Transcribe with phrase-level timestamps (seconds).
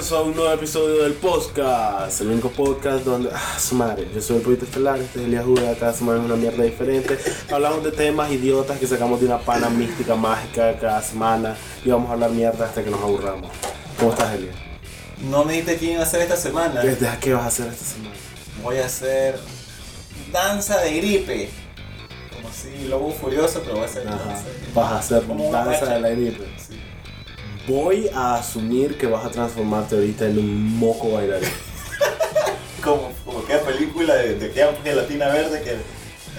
[0.00, 4.20] bienvenidos a un nuevo episodio del podcast, el único podcast donde, ah, su madre, yo
[4.22, 7.18] soy el poeta estelar, este es Elías Juda, cada semana es una mierda diferente,
[7.52, 11.54] hablamos de temas idiotas que sacamos de una pana mística, mágica cada semana
[11.84, 13.50] y vamos a hablar mierda hasta que nos aburramos.
[13.98, 14.56] ¿Cómo estás, Elías?
[15.30, 16.80] No me dijiste qué iba a hacer esta semana.
[16.80, 18.14] ¿Qué, qué vas a hacer esta semana?
[18.62, 19.38] Voy a hacer
[20.32, 21.50] danza de gripe.
[22.34, 24.16] Como si lobo furioso, pero voy a hacer Ajá.
[24.16, 24.44] danza.
[24.48, 24.72] de gripe.
[24.74, 26.46] Vas a hacer Como danza de la gripe.
[26.56, 26.80] Sí.
[27.66, 31.48] Voy a asumir que vas a transformarte ahorita en un moco bailarín.
[32.82, 35.76] Como, como aquella película de, de aquella gelatina verde que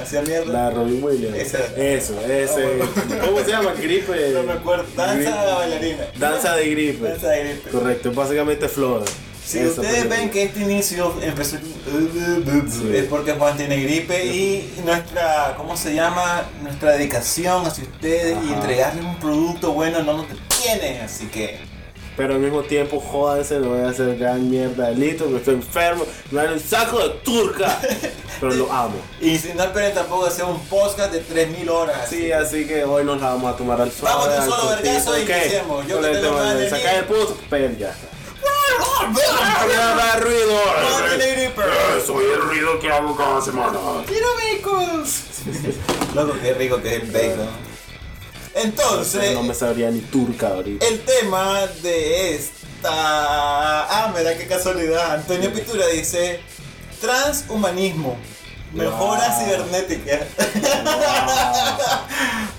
[0.02, 0.52] hacía mierda.
[0.52, 1.38] La Robin Williams.
[1.38, 1.60] Esa.
[1.78, 2.80] Eso, ese.
[3.26, 3.74] ¿Cómo se llama?
[3.74, 4.32] Gripe.
[4.34, 4.86] No me acuerdo.
[4.96, 5.54] Danza Gripe.
[5.56, 6.04] bailarina.
[6.18, 7.08] Danza de gripe.
[7.10, 7.70] Danza de gripe.
[7.70, 9.04] Correcto, básicamente Flor.
[9.46, 11.58] Si ustedes ven que este inicio empezó
[12.94, 16.44] es porque Juan tiene gripe y nuestra, ¿cómo se llama?
[16.62, 20.28] Nuestra dedicación hacia ustedes y entregarles un producto bueno no nos
[20.62, 21.60] detiene, así que
[22.18, 25.56] Pero al mismo tiempo, jódanse, no voy a hacer gran mierda de litro, porque estoy
[25.56, 27.80] enfermo, me dan un saco de turca.
[28.42, 28.96] Pero lo amo.
[29.22, 32.10] y si no esperen tampoco hacer un podcast de 3000 horas.
[32.10, 34.16] Sí, así que hoy nos la vamos a tomar al suave.
[34.16, 35.30] Vamos de solo vergazo y ¿ok?
[35.30, 35.88] iniciemos.
[35.88, 37.00] Yo que el tengo tema más de de sacar mí.
[37.00, 38.08] el puto, pero ya está.
[39.08, 40.60] No ruido.
[42.06, 43.80] Soy el ruido que hago cada semana.
[44.08, 45.04] ¡Quiero bacon!
[46.16, 47.71] Loco, qué rico que es el bacon.
[48.64, 50.86] Entonces, No me sabría ni turca ahorita.
[50.86, 52.90] El tema de esta.
[52.92, 55.14] Ah, mira qué casualidad.
[55.16, 56.40] Antonio Pitura dice:
[57.00, 58.18] Transhumanismo.
[58.74, 59.46] Mejora Wow.
[59.46, 60.20] cibernética.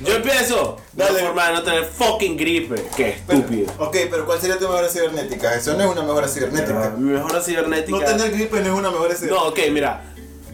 [0.01, 0.77] Yo empiezo.
[0.93, 1.13] Dale.
[1.15, 1.27] Dale.
[1.27, 2.75] forma de no tener fucking gripe.
[2.97, 3.73] Qué estúpido.
[3.79, 5.55] ok, pero ¿cuál sería tu mejora cibernética?
[5.55, 6.91] Eso no es una mejora cibernética.
[6.99, 7.99] Mi mejora cibernética.
[7.99, 9.43] No tener gripe no es una mejora cibernética.
[9.45, 10.03] No, ok, mira.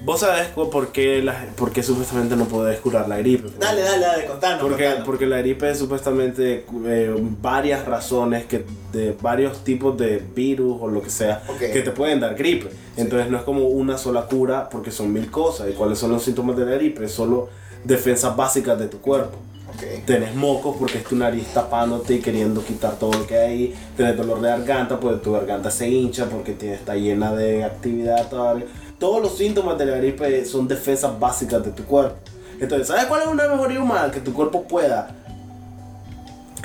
[0.09, 3.47] Vos sabés por qué, la- por qué supuestamente no podés curar la gripe.
[3.59, 4.63] Dale, dale, dale, contanos.
[4.63, 5.05] Porque, contanos.
[5.07, 10.89] porque la gripe es supuestamente eh, varias razones que de varios tipos de virus o
[10.89, 12.71] lo que sea que te pueden dar gripe.
[12.97, 15.69] Entonces no es como una sola cura porque son mil cosas.
[15.69, 17.05] ¿Y cuáles son los síntomas de la gripe?
[17.05, 17.51] Es solo
[17.85, 19.37] defensas básicas de tu cuerpo.
[19.75, 20.07] Ok.
[20.07, 23.75] Tenés mocos porque es tu nariz tapándote y queriendo quitar todo lo que hay.
[23.95, 28.27] Tenés dolor de garganta porque tu garganta se hincha porque tiene, está llena de actividad
[28.31, 28.65] todavía.
[28.99, 32.17] Todos los síntomas de la gripe son defensas básicas de tu cuerpo.
[32.61, 34.11] Entonces, ¿sabes cuál es una mejoría humana?
[34.11, 35.15] Que tu cuerpo pueda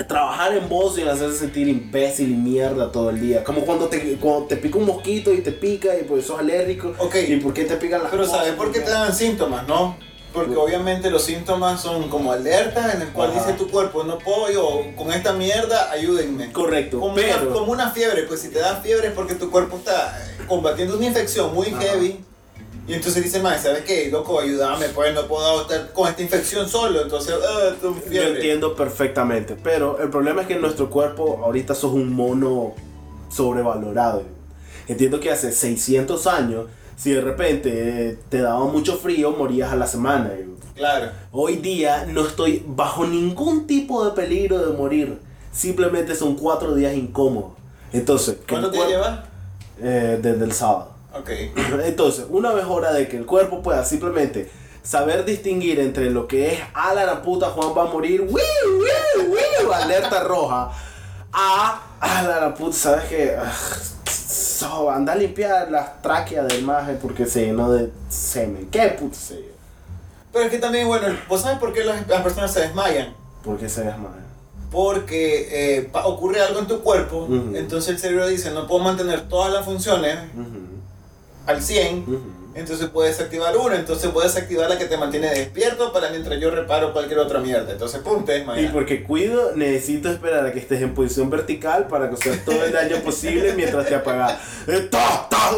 [0.08, 3.44] trabajar en vos sin hacerse sentir imbécil y mierda todo el día.
[3.44, 6.92] Como cuando te, cuando te pica un mosquito y te pica y pues sos alérgico.
[6.98, 7.14] Ok.
[7.28, 8.38] ¿Y por qué te pican las Pero cosas?
[8.38, 9.96] ¿sabes por qué te dan síntomas, no?
[10.34, 13.38] Porque obviamente los síntomas son como alertas en el cual Ajá.
[13.46, 16.52] dice tu cuerpo, no puedo yo con esta mierda, ayúdenme.
[16.52, 17.42] Correcto, Como, pero...
[17.44, 20.96] una, como una fiebre, pues si te da fiebre es porque tu cuerpo está combatiendo
[20.96, 21.80] una infección muy Ajá.
[21.82, 22.24] heavy.
[22.86, 24.10] Y entonces dice, más, ¿sabes qué?
[24.10, 27.00] Loco, ayúdame, pues no puedo estar con esta infección solo.
[27.00, 28.30] Entonces, ah, tu Yo fiebre.
[28.34, 32.74] entiendo perfectamente, pero el problema es que en nuestro cuerpo ahorita sos un mono
[33.30, 34.22] sobrevalorado.
[34.86, 39.86] Entiendo que hace 600 años, si de repente te daba mucho frío, morías a la
[39.86, 40.30] semana.
[40.74, 41.10] Claro.
[41.32, 45.18] Hoy día no estoy bajo ningún tipo de peligro de morir.
[45.52, 47.52] Simplemente son cuatro días incómodos.
[47.92, 49.24] Entonces, que ¿Cuánto te cuerpo- lleva?
[49.80, 50.90] Eh, desde el sábado.
[51.16, 51.30] Ok.
[51.84, 54.50] Entonces, una mejora de que el cuerpo pueda simplemente
[54.82, 59.30] saber distinguir entre lo que es a la puta Juan va a morir, ¡wiu, wiu,
[59.32, 59.72] wiu!
[59.72, 60.70] alerta roja,
[61.32, 63.36] a a la puta, ¿sabes qué?
[64.54, 68.68] So, anda a limpiar las tráqueas del maje porque se llenó de semen.
[68.70, 69.52] ¿Qué puto sé yo?
[70.32, 73.14] Pero es que también, bueno, ¿vos sabes por qué las, las personas se desmayan?
[73.42, 74.22] ¿Por qué se desmaya?
[74.70, 79.52] Porque eh, ocurre algo en tu cuerpo, entonces el cerebro dice, no puedo mantener todas
[79.52, 80.18] las funciones
[81.46, 82.20] al 100, ujú.
[82.54, 86.50] Entonces puedes activar una, entonces puedes activar la que te mantiene despierto para mientras yo
[86.50, 87.72] reparo cualquier otra mierda.
[87.72, 92.08] Entonces, pum, te Y porque cuido, necesito esperar a que estés en posición vertical para
[92.08, 94.38] causar todo el daño posible mientras te apagas.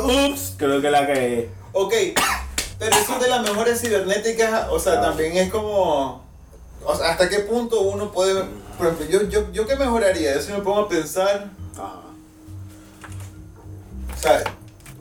[0.05, 0.55] ¡Ups!
[0.57, 1.51] Creo que la cagué.
[1.73, 1.93] Ok,
[2.79, 5.03] pero eso es de las mejores cibernéticas, o sea, Ah.
[5.03, 6.25] también es como...
[6.85, 8.43] O sea, ¿hasta qué punto uno puede...
[8.79, 11.51] Por ejemplo, yo, yo, yo qué mejoraría, yo si me pongo a pensar...
[11.75, 12.01] Ajá.
[14.15, 14.45] O sea,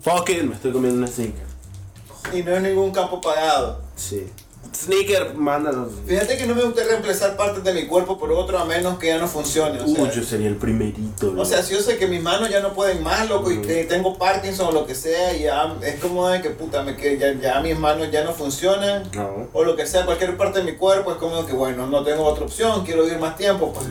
[0.02, 1.45] Fuck it, me estoy comiendo una sneaker.
[2.32, 3.80] Y no es ningún campo pagado.
[3.96, 4.26] Sí.
[4.74, 5.88] Sneaker, mándanos.
[6.06, 9.06] Fíjate que no me gusta reemplazar partes de mi cuerpo por otro a menos que
[9.06, 9.80] ya no funcione.
[9.80, 11.32] O sea, Uy, yo sería el primerito.
[11.34, 13.84] o sea, si yo sé que mis manos ya no pueden más, loco, y que
[13.84, 17.16] tengo Parkinson o lo que sea, y ya es como de que puta, me, que
[17.16, 19.48] ya, ya mis manos ya no funcionan, No.
[19.54, 22.24] o lo que sea, cualquier parte de mi cuerpo, es como que bueno, no tengo
[22.24, 23.86] otra opción, quiero vivir más tiempo, pues.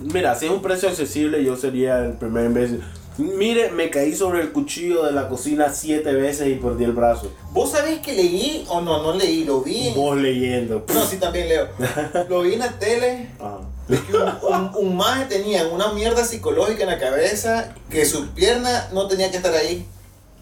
[0.00, 2.82] Mira, si es un precio accesible, yo sería el primer imbécil.
[3.20, 7.30] Mire, me caí sobre el cuchillo de la cocina siete veces y perdí el brazo.
[7.52, 9.02] ¿Vos sabés que leí o no?
[9.02, 9.92] No leí, lo vi.
[9.94, 10.84] Vos leyendo.
[10.92, 11.68] No, sí, también leo.
[12.28, 13.28] Lo vi en la tele.
[13.88, 18.88] Que un, un, un maje tenía una mierda psicológica en la cabeza que su pierna
[18.92, 19.84] no tenía que estar ahí.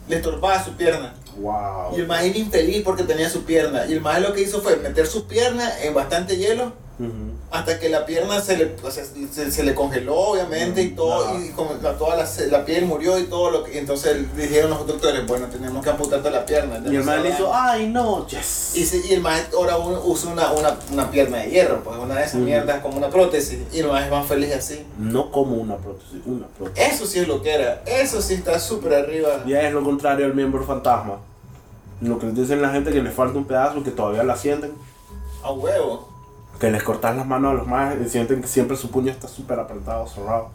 [0.08, 1.14] Le estorbaba su pierna.
[1.38, 1.96] Wow.
[1.96, 3.86] Y el maje era infeliz porque tenía su pierna.
[3.86, 7.32] Y el maje lo que hizo fue meter su pierna en bastante hielo Ujú.
[7.50, 11.24] Hasta que la pierna se le, o sea, se, se le congeló, obviamente, y todo,
[11.28, 11.38] Ajá.
[11.42, 13.74] y como la, toda la, la piel murió y todo lo que.
[13.74, 16.78] y entonces dijeron los doctores, bueno, tenemos que amputarte la pierna.
[16.90, 18.72] Y el man le hizo, ay no, yes.
[18.74, 22.16] Y, se- y el maestro ahora usa una, una, una pierna de hierro, pues una
[22.16, 22.44] de esas Ujú.
[22.44, 23.60] mierdas como una prótesis.
[23.72, 24.84] Y el maestro es más feliz así.
[24.98, 26.92] No como una prótesis, una prótesis.
[26.92, 27.82] Eso sí es lo que era.
[27.86, 29.42] Eso sí está súper arriba.
[29.46, 31.16] Ya es lo contrario al miembro fantasma.
[32.02, 34.72] Lo que dicen la gente que les falta un pedazo, que todavía la sienten.
[35.42, 36.08] A huevo.
[36.58, 39.28] Que les cortas las manos a los más y sienten que siempre su puño está
[39.28, 40.50] súper apretado, cerrado.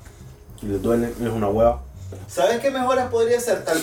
[0.61, 1.81] Y les duele, es una hueva.
[2.27, 3.63] ¿Sabes qué mejoras podría ser?
[3.63, 3.77] Tal,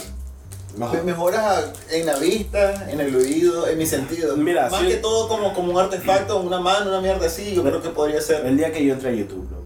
[0.80, 1.02] Ajá.
[1.02, 4.36] mejoras en la vista, en el oído, en mis sentidos.
[4.38, 4.88] Mira, Más sí.
[4.88, 8.20] que todo como, como un artefacto, una mano, una mierda así, yo creo que podría
[8.20, 8.44] ser.
[8.46, 9.64] El día que yo entre a YouTube, loco,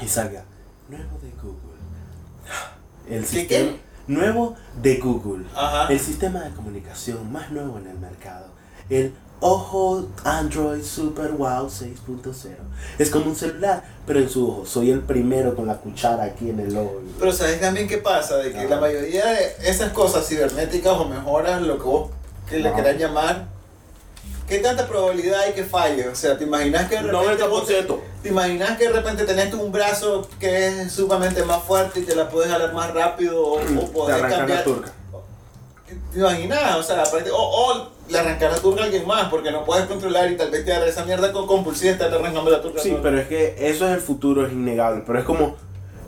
[0.00, 0.44] y salga
[0.88, 1.56] nuevo de Google.
[3.08, 3.80] El ¿Qué, sistema qué?
[4.06, 5.46] nuevo de Google.
[5.54, 5.90] Ajá.
[5.92, 8.46] El sistema de comunicación más nuevo en el mercado.
[8.88, 12.32] El Ojo Android Super Wow 6.0.
[12.98, 14.66] Es como un celular, pero en su ojo.
[14.66, 17.00] Soy el primero con la cuchara aquí en el ojo.
[17.20, 18.36] Pero ¿sabes también qué pasa?
[18.38, 22.10] De que la mayoría de esas cosas cibernéticas o mejoras, lo que vos
[22.50, 22.76] que le Ajá.
[22.78, 23.46] querás llamar,
[24.48, 26.08] ¿qué tanta probabilidad hay que falle?
[26.08, 28.00] O sea, ¿te imaginas que de repente vos te, 90%.
[28.22, 32.16] ¿Te imaginas que de repente tenés un brazo que es sumamente más fuerte y te
[32.16, 33.60] la puedes jalar más rápido o,
[33.94, 34.64] o la cambiar?
[34.64, 34.90] turca.
[36.12, 36.76] ¿Te imaginas?
[36.76, 39.86] O sea, aparte- o, o le arrancar la turca a alguien más porque no puedes
[39.86, 42.80] controlar y tal vez te agarre esa mierda con compulsiva y estar arrancando la turca.
[42.80, 45.02] a Sí, pero es que eso es el futuro, es innegable.
[45.06, 45.56] Pero es como,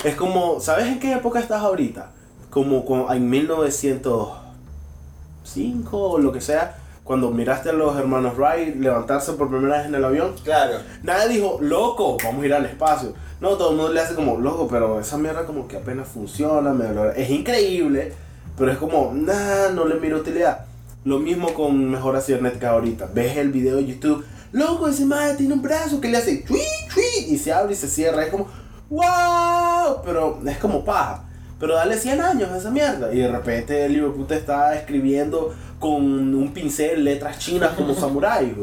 [0.05, 2.11] es como, ¿sabes en qué época estás ahorita?
[2.51, 9.33] Como con- en 1905 o lo que sea, cuando miraste a los hermanos Wright levantarse
[9.33, 10.35] por primera vez en el avión.
[10.45, 10.77] Claro.
[11.03, 13.15] Nadie dijo, loco, vamos a ir al espacio.
[13.41, 16.73] No, todo el mundo le hace como, loco, pero esa mierda como que apenas funciona.
[16.73, 17.15] me dolor".
[17.17, 18.13] Es increíble,
[18.57, 20.67] pero es como, nah, no le miro utilidad.
[21.05, 23.09] Lo mismo con mejoras cibernéticas ahorita.
[23.15, 26.61] Ves el video de YouTube, loco, ese madre tiene un brazo que le hace chui,
[26.93, 28.25] chui, y se abre y se cierra.
[28.25, 28.49] Es como,
[28.91, 31.25] wow, pero es como paja.
[31.59, 33.13] Pero dale 100 años a esa mierda.
[33.13, 37.95] Y de repente el hijo de puta está escribiendo con un pincel letras chinas como
[37.95, 38.55] samurái.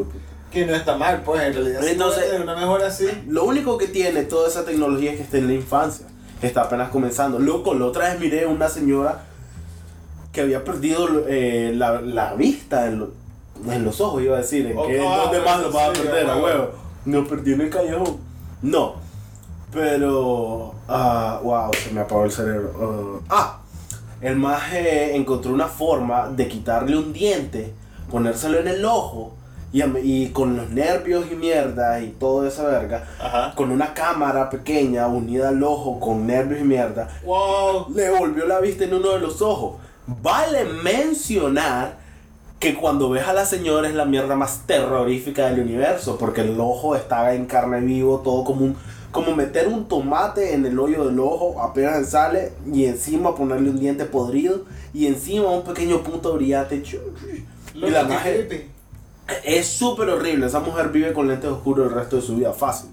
[0.51, 1.81] Que no está mal, pues en realidad.
[1.83, 3.05] sí Entonces- una mejora así.
[3.27, 6.07] Lo único que tiene toda esa tecnología es que está en la infancia.
[6.41, 7.37] Está apenas comenzando.
[7.39, 9.25] Loco, la otra vez miré una señora
[10.37, 13.09] que había perdido eh, la, la vista en, lo-
[13.73, 14.67] en los ojos, iba a decir.
[14.67, 16.57] ¿En Oh, qué, ah, ¿Dónde más lo vas a sí, perder, ah, a bueno.
[16.59, 16.71] huevo?
[17.05, 18.17] No perdí en el callejón.
[18.61, 18.93] No.
[19.73, 20.75] Pero.
[20.87, 23.21] ah, wow, se me apagó el cerebro.
[23.29, 23.59] ah, ah,
[24.21, 27.73] el maje encontró una forma de quitarle un diente,
[28.11, 29.33] ponérselo en el ojo.
[29.73, 33.53] Y, a- y con los nervios y mierda y toda esa verga, Ajá.
[33.53, 37.87] con una cámara pequeña unida al ojo con nervios y mierda, Wow.
[37.93, 39.75] le volvió la vista en uno de los ojos.
[40.07, 41.97] Vale mencionar
[42.59, 46.59] que cuando ves a la señora es la mierda más terrorífica del universo, porque el
[46.59, 48.75] ojo está en carne vivo, todo como un
[49.11, 53.79] como meter un tomate en el hoyo del ojo, apenas sale, y encima ponerle un
[53.79, 56.83] diente podrido, y encima un pequeño punto brillante.
[57.73, 58.69] Y la creepy.
[59.43, 60.45] es súper horrible.
[60.45, 62.91] Esa mujer vive con lentes oscuros el resto de su vida, fácil.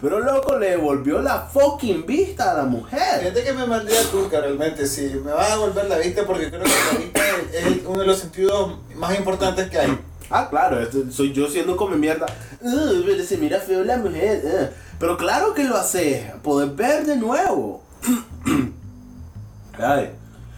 [0.00, 3.18] Pero loco, le devolvió la fucking vista a la mujer.
[3.20, 5.20] Fíjate que me maldría turca realmente, sí.
[5.24, 7.20] Me va a devolver la vista porque creo que la vista
[7.52, 9.98] es es uno de los sentidos más importantes que hay.
[10.30, 12.26] Ah, claro, esto- soy yo siendo come mierda.
[12.60, 14.42] "Ugh, pero se mira feo la mujer.
[14.44, 14.68] ugh".
[15.00, 16.32] Pero claro que lo hace.
[16.42, 17.82] Poder ver de nuevo.
[19.78, 20.10] Ay.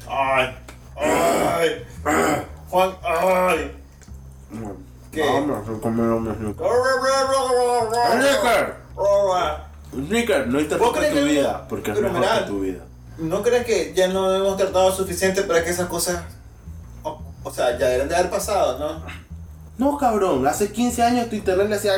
[0.09, 0.57] Ay,
[0.97, 1.87] ay,
[2.69, 3.73] Juan, ay.
[5.13, 5.23] ¿Qué?
[5.23, 6.55] Vamos a comer un
[9.01, 10.07] Sneaker.
[10.07, 12.85] Sneaker, no ¿Vos interrumpe crees tu vida, porque es mejor que tu vida.
[13.19, 16.23] ¿No crees que ya no hemos tratado suficiente para que esas cosas,
[17.03, 19.03] o, o sea, ya deben de haber pasado, no?
[19.77, 21.93] No, cabrón, hace 15 años tu internet le hacía.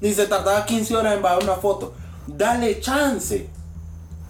[0.00, 1.94] Y se tardaba 15 horas en bajar una foto.
[2.26, 3.48] Dale chance.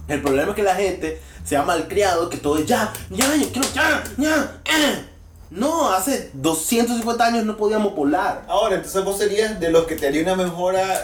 [0.07, 3.51] El problema es que la gente se ha malcriado, que todo es ya, ya, yo
[3.51, 4.61] quiero ya, ya.
[4.65, 5.10] eh".
[5.51, 8.45] No, hace 250 años no podíamos volar.
[8.47, 11.03] Ahora, entonces vos serías de los que te haría una mejora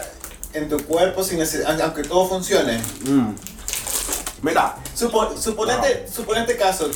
[0.54, 1.38] en tu cuerpo sin
[1.82, 2.78] aunque todo funcione.
[3.06, 3.34] Mm.
[4.42, 4.74] Mira.
[4.96, 6.88] Supo- suponete, suponete caso,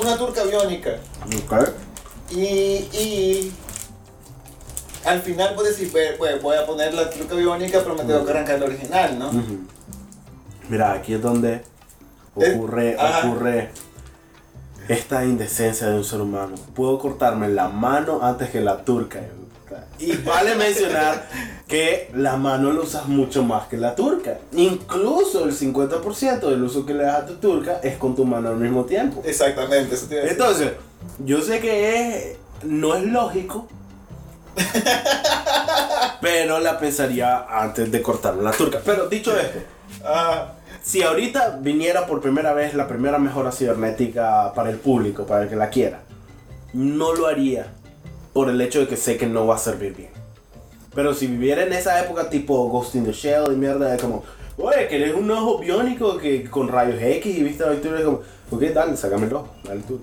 [0.00, 1.68] una turca biónica Ok.
[2.30, 3.52] y, y
[5.04, 8.30] al final puedes decir, "Pues, voy a poner la turca biónica, pero me tengo que
[8.32, 9.30] arrancar la original, ¿no?
[10.68, 11.62] Mira, aquí es donde
[12.34, 13.70] ocurre, Eh, ocurre
[14.88, 16.54] esta indecencia de un ser humano.
[16.74, 19.20] Puedo cortarme la mano antes que la turca.
[19.98, 21.26] Y vale mencionar
[21.66, 24.38] que la mano la usas mucho más que la turca.
[24.52, 28.50] Incluso el 50% del uso que le das a tu turca es con tu mano
[28.50, 29.22] al mismo tiempo.
[29.24, 30.30] Exactamente, eso decir.
[30.30, 30.72] Entonces,
[31.24, 33.66] yo sé que es, no es lógico,
[36.20, 38.80] pero la pensaría antes de cortarme la turca.
[38.84, 39.58] Pero dicho esto,
[40.04, 40.52] Ah,
[40.84, 45.48] si ahorita viniera por primera vez la primera mejora cibernética para el público, para el
[45.48, 46.00] que la quiera,
[46.74, 47.68] no lo haría
[48.34, 50.10] por el hecho de que sé que no va a servir bien.
[50.94, 54.24] Pero si viviera en esa época tipo Ghost in the Shell y mierda, de como,
[54.58, 58.04] oye, que eres un ojo biónico que con rayos X y viste la victoria, es
[58.04, 60.00] como, ok, dale, sácame el ojo, dale tú.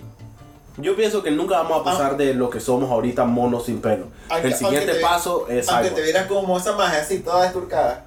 [0.77, 4.07] Yo pienso que nunca vamos a pasar de lo que somos ahorita monos sin pelo.
[4.29, 5.97] Aunque- el siguiente te- paso es aunque algo.
[5.97, 8.05] te vieras como esa magia así, toda desturcada.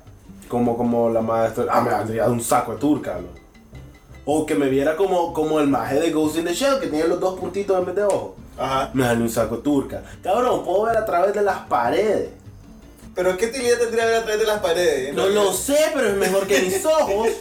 [0.49, 1.67] Como, como la maestra.
[1.71, 3.29] Ah, me vendría de un saco de turca, ¿no?
[4.27, 7.07] O que me viera como, como el maje de Ghost in the Shell, que tiene
[7.09, 8.37] los dos puntitos en vez de ojo.
[8.57, 8.91] Ajá.
[8.95, 10.03] Me sale un saco de turca.
[10.23, 12.31] Cabrón, puedo ver a través de las paredes.
[13.15, 15.15] Pero ¿qué utilidad tendría ver a través de las paredes?
[15.15, 17.29] No realidad- lo sé, pero es mejor que mis ojos.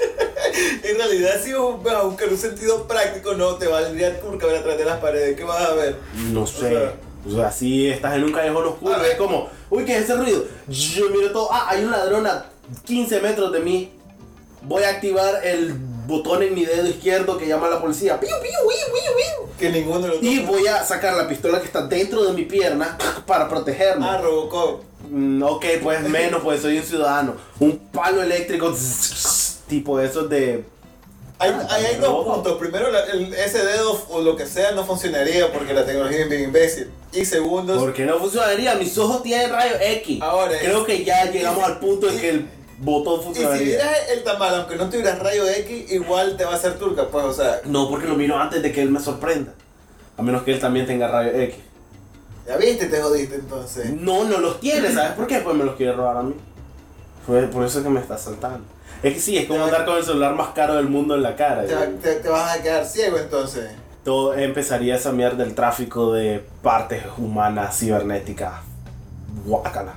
[0.83, 4.62] En realidad, si vas a buscar un sentido práctico, no te valdría turca ver a
[4.62, 5.36] través de las paredes.
[5.36, 5.95] ¿Qué vas a ver?
[6.31, 6.89] No sé.
[7.27, 10.43] O sea, si estás en un callejón oscuro, es como, uy, ¿qué es ese ruido?
[10.67, 12.45] Yo miro todo, ah, hay un ladrón a
[12.86, 13.91] 15 metros de mí.
[14.63, 15.74] Voy a activar el
[16.08, 18.20] botón en mi dedo izquierdo que llama a la policía.
[18.20, 18.51] Piu, piu.
[19.60, 22.98] Que ninguno los Y voy a sacar la pistola que está dentro de mi pierna
[23.27, 24.05] para protegerme.
[24.05, 24.82] Ah, Robocop.
[25.10, 27.36] Mm, ok, pues menos, pues soy un ciudadano.
[27.60, 28.74] Un palo eléctrico,
[29.67, 30.65] tipo esos de...
[31.39, 32.58] Hay, Ah, hay, hay dos puntos.
[32.58, 36.29] Primero, la- el- ese dedo o lo que sea no funcionaría porque la tecnología es
[36.29, 36.89] bien imbécil.
[37.12, 38.75] Y segundo, ¿Por qué no funcionaría?
[38.75, 40.22] Mis ojos tienen rayos X.
[40.22, 42.48] Ahora, Creo que ya llegamos y- al punto en que el
[42.80, 43.65] botón y si funcionaría.
[43.65, 47.08] vieras el tamal, aunque no tuvieras rayo X, igual te va a hacer turca.
[47.10, 49.53] Pues, o sea, No, porque lo miro antes de que él me sorprenda.
[50.18, 51.56] A menos que él también tenga rayos X.
[52.48, 53.89] ya viste, te jodiste entonces.
[53.92, 55.39] No, no los tiene, ¿sabes por qué?
[55.39, 56.36] Pues me los quiere robar a mí.
[57.25, 58.65] Fue por eso que me está saltando.
[59.01, 61.36] Es que sí, es como andar con el celular más caro del mundo en la
[61.36, 61.65] cara.
[61.65, 63.72] Te, va- te- te vas a quedar ciego entonces.
[64.03, 68.53] Todo empezaría esa mierda del tráfico de partes humanas cibernéticas.
[69.46, 69.96] Guácala.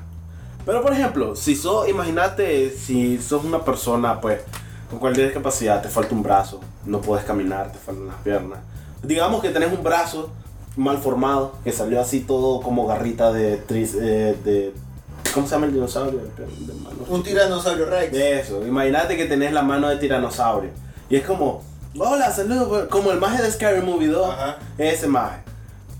[0.66, 4.40] Pero por ejemplo, si sos, imagínate, si sos una persona pues
[4.90, 8.58] con cualquier discapacidad, te falta un brazo, no puedes caminar, te faltan las piernas.
[9.02, 10.30] Digamos que tenés un brazo
[10.76, 14.74] mal formado, que salió así todo como garrita de, tris- eh, de
[15.32, 16.18] ¿cómo se llama el dinosaurio?
[16.20, 16.96] De- mano.
[17.08, 18.12] Un tiranosaurio Rex.
[18.12, 20.70] De eso, imagínate que tenés la mano de tiranosaurio.
[21.08, 21.62] Y es como,
[21.98, 24.28] hola, saludos, como el maje de Scary Movie 2.
[24.28, 24.56] Ajá.
[24.76, 25.38] Ese maje.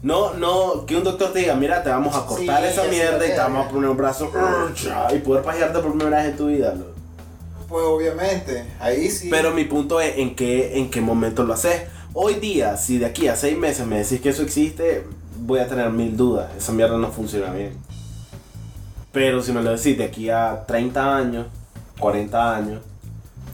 [0.07, 3.27] No, no, que un doctor te diga, mira, te vamos a cortar Sí, esa mierda
[3.27, 4.31] y te vamos a poner un brazo
[5.13, 6.75] y poder pajearte por primera vez en tu vida.
[6.75, 6.93] loco.
[7.69, 9.27] Pues obviamente, ahí sí.
[9.29, 11.83] Pero mi punto es en qué, en qué momento lo haces.
[12.15, 15.05] Hoy día, si de aquí a seis meses me decís que eso existe,
[15.41, 16.53] voy a tener mil dudas.
[16.57, 17.77] Esa mierda no funciona bien.
[19.11, 21.47] Pero si me lo decís de aquí a 30 años,
[21.99, 22.81] 40 años,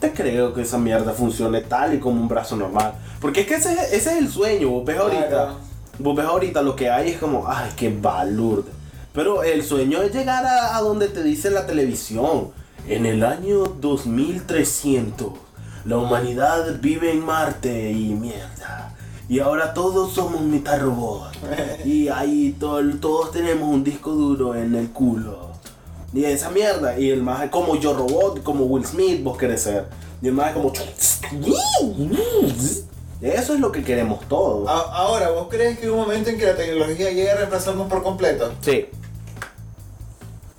[0.01, 2.93] te creo que esa mierda funcione tal y como un brazo normal.
[3.23, 4.69] Porque es que ese, es- ese es el sueño.
[4.69, 5.72] Vos ves ahorita, Claro.
[5.99, 8.71] Vos ves ahorita lo que hay es como, ay, qué balurde.
[9.13, 12.51] Pero el sueño es llegar a, donde te dice la televisión.
[12.89, 15.33] En el año 2300,
[15.85, 18.95] la humanidad vive en Marte y mierda.
[19.29, 21.31] Y ahora todos somos mitad robot.
[21.85, 25.51] Y ahí todo- todos tenemos un disco duro en el culo.
[26.13, 26.99] Y esa mierda.
[26.99, 29.87] Y el más como yo robot, como Will Smith, vos querés ser.
[30.21, 30.73] Y el más como.
[33.23, 34.69] Eso es lo que queremos todos.
[34.69, 37.89] A- Ahora, ¿vos crees que hay un momento en que la tecnología llegue a reemplazarnos
[37.89, 38.53] por completo?
[38.61, 38.87] Sí.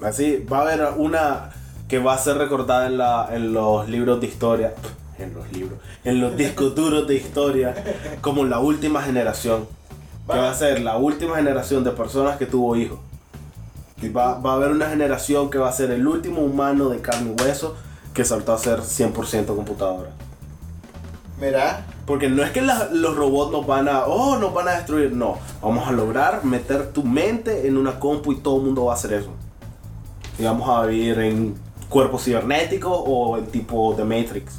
[0.01, 1.51] Así, va a haber una
[1.88, 4.74] que va a ser recordada en, la, en los libros de historia.
[5.20, 5.79] En los libros.
[6.03, 7.75] En los discos duros de historia.
[8.22, 9.67] Como la última generación.
[10.32, 13.00] Que va a ser la última generación de personas que tuvo hijos.
[14.01, 17.00] Y va, va a haber una generación que va a ser el último humano de
[17.00, 17.75] carne y hueso
[18.13, 20.10] que saltó a ser 100% computadora.
[21.39, 24.72] Mira, Porque no es que la- los robots nos van a, oh, nos van a
[24.72, 25.38] destruir, no.
[25.62, 28.95] Vamos a lograr meter tu mente en una compu y todo el mundo va a
[28.95, 29.29] hacer eso.
[30.38, 31.55] Y vamos a vivir en
[31.89, 34.53] cuerpos cibernéticos o en tipo de Matrix.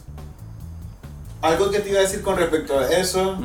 [1.43, 3.37] algo que te iba a decir con respecto a eso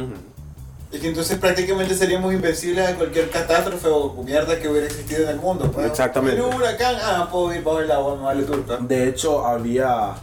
[0.92, 5.30] es que entonces prácticamente seríamos invencibles a cualquier catástrofe o mierda que hubiera existido en
[5.30, 5.70] el mundo.
[5.72, 5.86] pues.
[5.88, 6.42] Exactamente.
[6.42, 8.78] Un huracán, ah, puedo ir bajo el agua, me vale turca.
[8.78, 10.14] De hecho, había,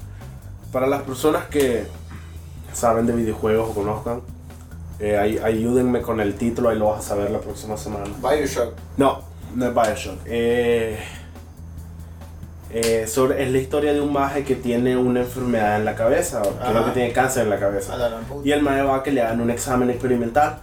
[0.72, 1.86] para las personas que
[2.76, 4.20] saben de videojuegos o conozcan,
[5.00, 8.04] eh, ay- ayúdenme con el título, ahí lo vas a saber la próxima semana.
[8.20, 8.74] Bioshock.
[8.96, 9.20] No,
[9.54, 10.18] no es Bioshock.
[10.26, 10.98] Eh,
[12.70, 16.42] eh, sobre, es la historia de un maje que tiene una enfermedad en la cabeza,
[16.42, 17.96] o creo que tiene cáncer en la cabeza.
[17.96, 18.10] La.
[18.44, 20.58] Y el maje va a que le hagan un examen experimental.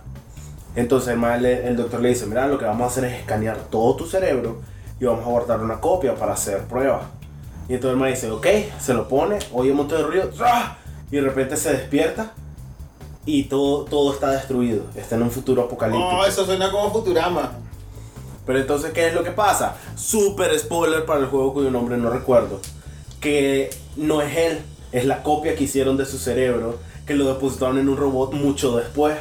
[0.75, 3.19] Entonces el, maje le- el doctor le dice, mira, lo que vamos a hacer es
[3.19, 4.57] escanear todo tu cerebro
[4.99, 7.03] y vamos a guardar una copia para hacer pruebas.
[7.69, 8.47] Y entonces el man dice, ok,
[8.79, 10.75] se lo pone, oye un montón de ruido, ¡ah!
[11.13, 12.33] Y de repente se despierta
[13.23, 14.85] y todo, todo está destruido.
[14.95, 16.11] Está en un futuro apocalíptico.
[16.11, 17.51] No, eso suena como Futurama.
[18.47, 19.75] Pero entonces, ¿qué es lo que pasa?
[19.95, 22.59] Super spoiler para el juego cuyo nombre no recuerdo.
[23.19, 27.77] Que no es él, es la copia que hicieron de su cerebro, que lo depositaron
[27.77, 29.15] en un robot mucho después.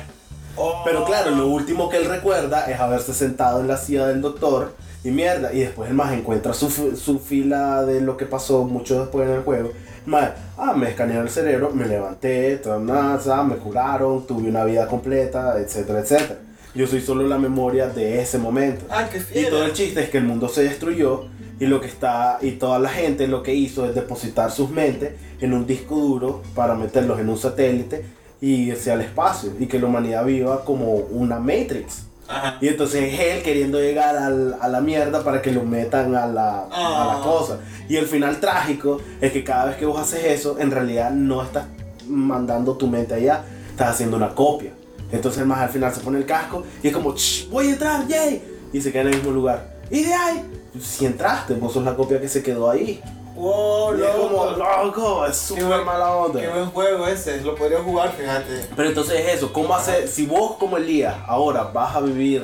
[0.57, 0.81] Oh.
[0.87, 4.75] Pero claro, lo último que él recuerda es haberse sentado en la silla del doctor
[5.05, 5.53] y mierda.
[5.53, 9.35] Y después el más encuentra su, su fila de lo que pasó mucho después en
[9.37, 9.73] el juego.
[10.07, 15.59] Más, ah, me escanearon el cerebro, me levanté, nada, me curaron, tuve una vida completa,
[15.61, 16.41] etcétera, etcétera.
[16.75, 18.85] Yo soy solo la memoria de ese momento.
[18.91, 19.73] Ah, qué Y todo el fiera.
[19.73, 21.27] chiste es que el mundo se destruyó
[21.61, 25.13] y lo que está y toda la gente lo que hizo es depositar sus mentes
[25.41, 28.05] en un disco duro para meterlos en un satélite
[28.41, 32.07] y irse al espacio y que la humanidad viva como una Matrix.
[32.33, 32.59] Ajá.
[32.61, 36.27] Y entonces es él queriendo llegar al- a la mierda para que lo metan a
[36.27, 37.21] la, a la Ah.
[37.23, 37.59] cosa.
[37.89, 41.43] Y el final trágico es que cada vez que vos haces eso, en realidad no
[41.43, 41.67] estás
[42.09, 44.73] mandando tu mente allá, estás haciendo una copia.
[45.11, 48.07] Entonces más al final se pone el casco y es como, "Shh, voy a entrar,
[48.09, 48.43] yay.
[48.73, 49.73] Y se queda en el mismo lugar.
[49.91, 50.43] Y de ahí,
[50.81, 53.01] si entraste, vos sos la copia que se quedó ahí.
[53.35, 54.57] Wow, es como, loco.
[54.85, 56.41] loco, es súper mala onda.
[56.41, 58.67] Qué buen juego ese, lo podría jugar, fíjate.
[58.77, 60.07] Pero entonces es eso, ¿cómo hacer?
[60.09, 62.43] Si vos como Elías ahora vas a vivir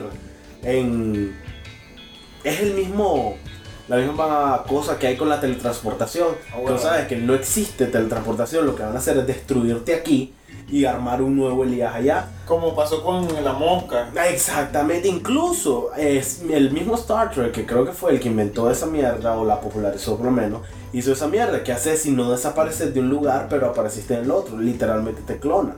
[0.62, 1.36] en...
[2.44, 3.36] Es el mismo...
[3.88, 6.28] La misma cosa que hay con la teletransportación.
[6.50, 6.72] Ah, Que bueno.
[6.72, 10.34] vos sabes que no existe teletransportación, lo que van a hacer es destruirte aquí
[10.70, 12.28] y armar un nuevo Elías allá.
[12.46, 14.10] Como pasó con la mosca.
[14.28, 18.84] Exactamente, incluso es el mismo Star Trek, que creo que fue el que inventó esa
[18.84, 20.60] mierda, o la popularizó por lo menos,
[20.92, 24.30] hizo esa mierda, que hace si no desapareces de un lugar, pero apareciste en el
[24.30, 25.76] otro, literalmente te clona.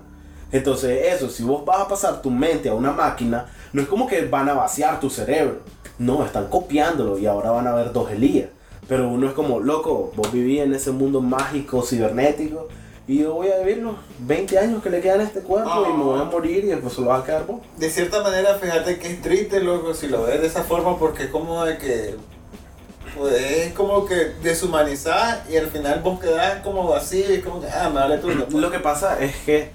[0.52, 4.06] Entonces eso, si vos vas a pasar tu mente a una máquina, no es como
[4.06, 5.58] que van a vaciar tu cerebro,
[5.98, 8.48] no, están copiándolo y ahora van a ver dos Elías.
[8.88, 12.66] Pero uno es como, loco, vos vivís en ese mundo mágico, cibernético,
[13.10, 15.98] y yo voy a vivir los 20 años que le quedan a este cuerpo y
[15.98, 17.60] me voy a morir y después solo vas a quedar vos.
[17.76, 21.24] De cierta manera, fíjate que es triste, loco, si lo ves de esa forma, porque
[21.24, 22.14] es como de que.
[23.16, 27.68] Pues es como que deshumanizar y al final vos quedás como vacío y como que,
[27.68, 28.28] ah, me vale tú.
[28.58, 29.70] Lo que pasa es que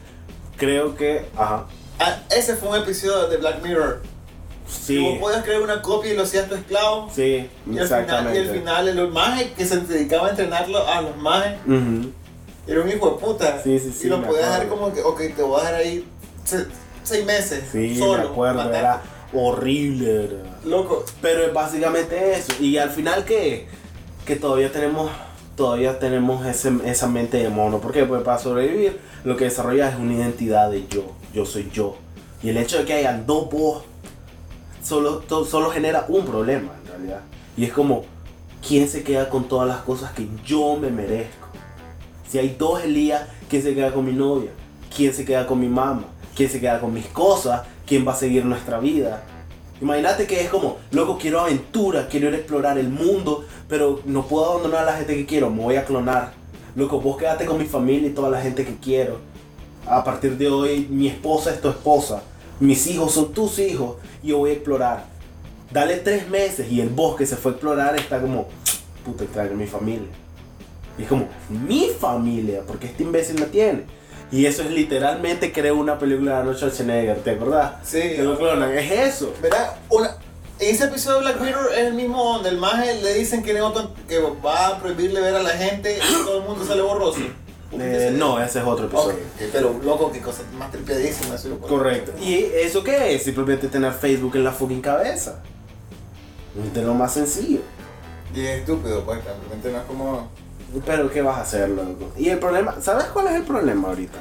[0.58, 1.26] creo que.
[1.36, 1.66] Ajá.
[2.00, 4.02] Ah, ese fue un episodio de Black Mirror.
[4.68, 5.00] Sí.
[5.00, 7.10] Vos podías crear una copia y lo hacías tu esclavo.
[7.14, 8.40] Sí, Y al, final, y exactamente.
[8.40, 12.12] al final, los mages que se dedicaba a entrenarlo a los mages, Ujú.
[12.68, 13.62] era un hijo de puta.
[13.64, 16.08] Sí, sí, sí, Y lo podías dejar como que, ok, te voy a dejar ahí
[16.44, 16.66] se-
[17.04, 17.64] seis meses.
[17.72, 18.24] Sí, solo.
[18.24, 19.02] me acuerdo, era
[19.34, 20.26] horrible.
[20.26, 20.55] era.
[20.66, 22.54] Loco, Pero es básicamente eso.
[22.60, 23.68] Y al final que,
[24.26, 25.12] que todavía tenemos
[25.56, 27.80] todavía tenemos ese, esa mente de mono.
[27.80, 28.04] ¿Por qué?
[28.04, 31.14] Pues para sobrevivir lo que desarrollas es una identidad de yo.
[31.34, 31.96] Yo soy yo.
[32.44, 33.84] Y el hecho de que hayan dos vos
[34.84, 37.22] solo, to- solo genera un problema en realidad.
[37.56, 38.04] Y es como,
[38.68, 41.48] ¿quién se queda con todas las cosas que yo me merezco?
[42.30, 44.50] Si hay dos Elías, ¿quién se queda con mi novia?
[44.94, 46.04] ¿Quién se queda con mi mamá?
[46.36, 47.62] ¿Quién se queda con mis cosas?
[47.88, 49.24] ¿Quién va a seguir nuestra vida?
[49.82, 54.26] Imagínate que es como, loco, quiero aventura, quiero ir a explorar el mundo, pero no
[54.26, 56.34] puedo abandonar a la gente que quiero, me voy a clonar.
[56.76, 59.20] Loco, vos quédate con mi familia y toda la gente que quiero.
[59.86, 62.24] A partir de hoy, mi esposa es tu esposa,
[62.60, 65.06] mis hijos son tus hijos y yo voy a explorar.
[65.72, 68.48] Dale tres meses y el vos que se fue a explorar está como,
[69.04, 70.08] puta, extraño mi familia.
[70.98, 73.84] Y es como, mi familia, porque este imbécil la tiene.
[74.36, 77.76] Y eso es literalmente, creo, una película de Arnold Schwarzenegger, ¿te acordás?
[77.84, 78.02] Sí.
[78.02, 79.34] Que lo clonan, es eso.
[79.42, 79.78] ¿verdad?
[79.90, 80.18] Una,
[80.60, 84.68] ese episodio de Black Mirror es el mismo donde el maje le dicen que, va
[84.68, 87.22] a prohibirle ver a la gente y todo el mundo sale borroso.
[87.80, 89.20] Eh, no, ese es otro episodio.
[89.54, 91.38] pero loco, qué cosa más tripiadísima.
[91.66, 92.12] Correcto.
[92.22, 93.24] ¿Y eso qué es?
[93.24, 95.42] Simplemente tener Facebook en la fucking cabeza.
[96.74, 97.62] De lo más sencillo.
[98.36, 100.30] Y es estúpido, pues, realmente no es como...
[100.84, 102.12] Pero ¿qué vas a hacer, loco?
[102.18, 104.20] Y el problema, ¿sabes cuál es el problema ahorita?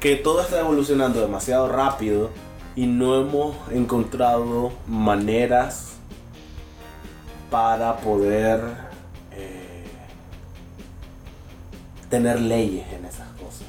[0.00, 2.30] Que todo está evolucionando demasiado rápido
[2.76, 5.92] y no hemos encontrado maneras
[7.50, 8.60] para poder
[9.32, 9.84] eh,
[12.10, 13.68] tener leyes en esas cosas.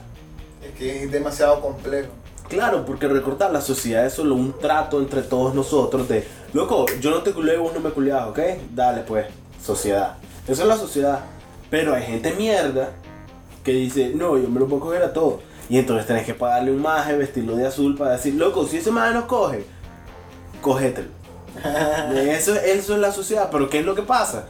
[0.64, 2.10] Es que es demasiado complejo.
[2.48, 7.12] Claro, porque recordar, la sociedad es solo un trato entre todos nosotros de, loco, yo
[7.12, 8.40] no te culeo, vos no me culeas, ¿ok?
[8.74, 9.28] Dale pues,
[9.64, 10.18] sociedad.
[10.48, 11.20] Eso es la sociedad.
[11.76, 12.92] Pero hay gente mierda
[13.62, 15.42] que dice, no, yo me lo puedo coger a todo.
[15.68, 18.92] Y entonces tenés que pagarle un maje, vestirlo de azul para decir, loco, si ese
[18.92, 19.66] maje nos coge,
[20.62, 21.10] cógetelo.
[22.16, 24.46] Eso, eso es la sociedad, pero ¿qué es lo que pasa?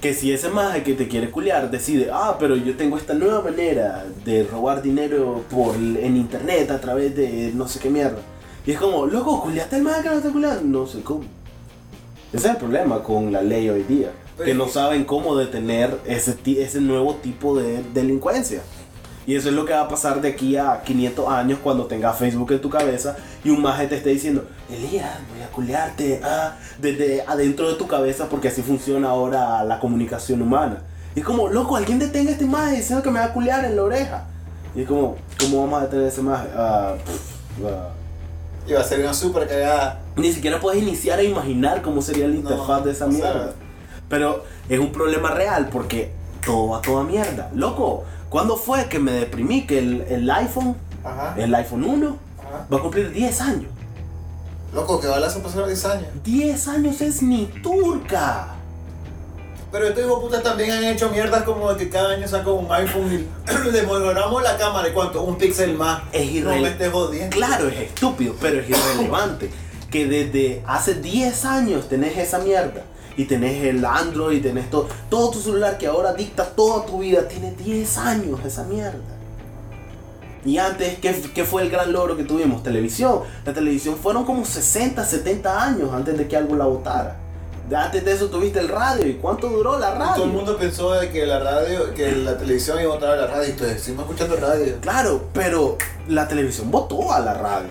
[0.00, 3.42] Que si ese maje que te quiere culiar decide, ah, pero yo tengo esta nueva
[3.42, 8.18] manera de robar dinero por en internet a través de no sé qué mierda.
[8.66, 10.80] Y es como, loco, culiaste al maje que no está culiando.
[10.80, 11.22] No sé cómo.
[12.32, 14.10] Ese es el problema con la ley hoy día.
[14.44, 18.60] Que no saben cómo detener ese, ese nuevo tipo de delincuencia.
[19.26, 22.16] Y eso es lo que va a pasar de aquí a 500 años cuando tengas
[22.16, 26.56] Facebook en tu cabeza y un maje te esté diciendo, Elías, voy a culearte ah",
[26.78, 30.82] desde adentro de tu cabeza porque así funciona ahora la comunicación humana.
[31.16, 33.74] Y es como, loco, alguien detenga este maje diciendo que me va a culear en
[33.74, 34.24] la oreja.
[34.76, 36.48] Y es como, ¿cómo vamos a detener a ese maje?
[36.54, 37.88] Ah, pff, ah.
[38.68, 40.02] Y va a ser una super cagada.
[40.14, 43.54] Ni siquiera puedes iniciar a imaginar cómo sería la No, interfaz de esa sea- mierda.
[44.08, 46.12] Pero es un problema real porque
[46.44, 47.50] todo va toda mierda.
[47.54, 51.34] Loco, ¿cuándo fue que me deprimí que el, el iPhone, Ajá.
[51.38, 52.66] el iPhone 1, Ajá.
[52.72, 53.70] va a cumplir 10 años?
[54.72, 56.06] Loco, que balas pasaron 10 años.
[56.24, 58.48] 10 años es ni turca.
[59.72, 62.70] Pero estos hijos putas también han hecho mierdas como de que cada año sacan un
[62.70, 64.88] iPhone y le mejoramos la cámara.
[64.88, 65.22] ¿Y cuánto?
[65.22, 66.02] Un píxel más.
[66.12, 67.28] Es irrelevante.
[67.30, 69.50] Claro, es estúpido, pero es irrelevante.
[69.90, 72.82] que desde hace 10 años tenés esa mierda.
[73.16, 76.98] Y tenés el Android, y tenés todo, todo tu celular que ahora dicta toda tu
[77.00, 77.26] vida.
[77.28, 78.98] Tiene 10 años esa mierda.
[80.44, 82.62] Y antes, ¿qué, qué fue el gran logro que tuvimos?
[82.62, 83.20] Televisión.
[83.44, 87.16] La televisión fueron como 60, 70 años antes de que algo la votara.
[87.74, 89.08] Antes de eso tuviste el radio.
[89.08, 90.14] ¿Y cuánto duró la Y radio?
[90.14, 93.16] todo el mundo pensó de que la radio, que la televisión iba a votar a
[93.16, 93.48] la radio.
[93.48, 94.76] Y entonces, seguimos escuchando radio.
[94.80, 95.76] Claro, pero
[96.06, 97.68] la televisión votó a la radio.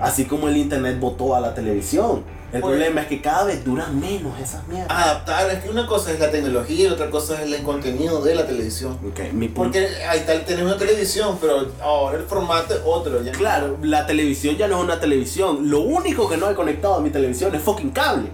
[0.00, 2.24] Así como el internet votó a la televisión.
[2.50, 2.70] El Oye.
[2.76, 4.88] problema es que cada vez duran menos esas mierdas.
[4.90, 8.34] Adaptar, es que una cosa es la tecnología y otra cosa es el contenido de
[8.34, 8.98] la televisión.
[9.06, 9.48] Ok, mi.
[9.48, 13.22] Porque ahí tal tenés una televisión, pero ahora el formato es otro.
[13.22, 15.68] ya no- Claro, la televisión ya no es una televisión.
[15.68, 18.30] Lo único que no he conectado a mi televisión es fucking cable.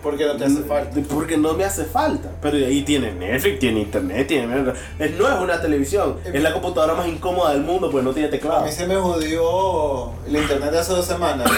[0.00, 0.96] Porque no te hace falta.
[1.12, 2.30] Porque no me hace falta.
[2.40, 4.72] Pero ahí tiene Netflix, tiene internet, tiene no
[5.28, 6.18] es una televisión.
[6.24, 8.64] Es la computadora más incómoda del mundo porque no tiene A teclado.
[8.64, 11.50] mí se me jodió el internet hace dos semanas.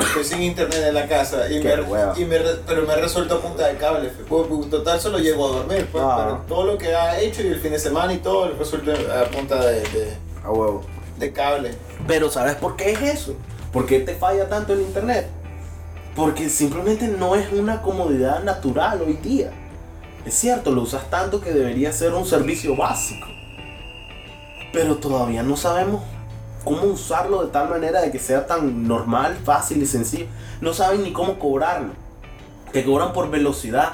[0.00, 3.40] Estoy sin internet en la casa y Qué me, y me pero me resuelto a
[3.40, 4.10] punta de cable.
[4.28, 5.88] Pues, pues, Total, solo llego a dormir.
[5.90, 6.16] pues, Ah.
[6.24, 8.92] Pero todo lo que ha hecho y el fin de semana y todo, lo resuelto
[8.92, 10.82] a punta de, de, A huevo.
[11.18, 11.74] de cable.
[12.06, 13.34] Pero ¿sabes por qué es eso?
[13.72, 15.28] ¿Por qué te falla tanto el internet?
[16.16, 19.50] Porque simplemente no es una comodidad natural hoy día.
[20.26, 23.26] Es cierto, lo usas tanto que debería ser un servicio básico.
[24.72, 26.02] Pero todavía no sabemos
[26.64, 30.26] cómo usarlo de tal manera de que sea tan normal, fácil y sencillo.
[30.60, 31.92] No saben ni cómo cobrarlo.
[32.72, 33.92] Te cobran por velocidad.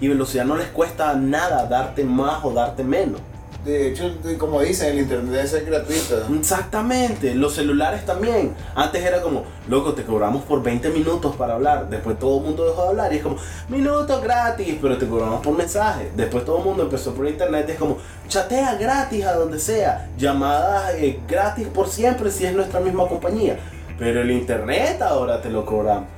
[0.00, 3.20] Y velocidad no les cuesta nada darte más o darte menos.
[3.64, 6.34] De hecho, como dicen, el internet es gratuito.
[6.36, 8.54] Exactamente, los celulares también.
[8.74, 11.88] Antes era como, loco, te cobramos por 20 minutos para hablar.
[11.88, 13.36] Después todo el mundo dejó de hablar y es como,
[13.68, 16.10] minutos gratis, pero te cobramos por mensaje.
[16.16, 20.08] Después todo el mundo empezó por internet y es como, chatea gratis a donde sea.
[20.18, 23.60] Llamadas eh, gratis por siempre si es nuestra misma compañía.
[23.96, 26.08] Pero el internet ahora te lo cobramos.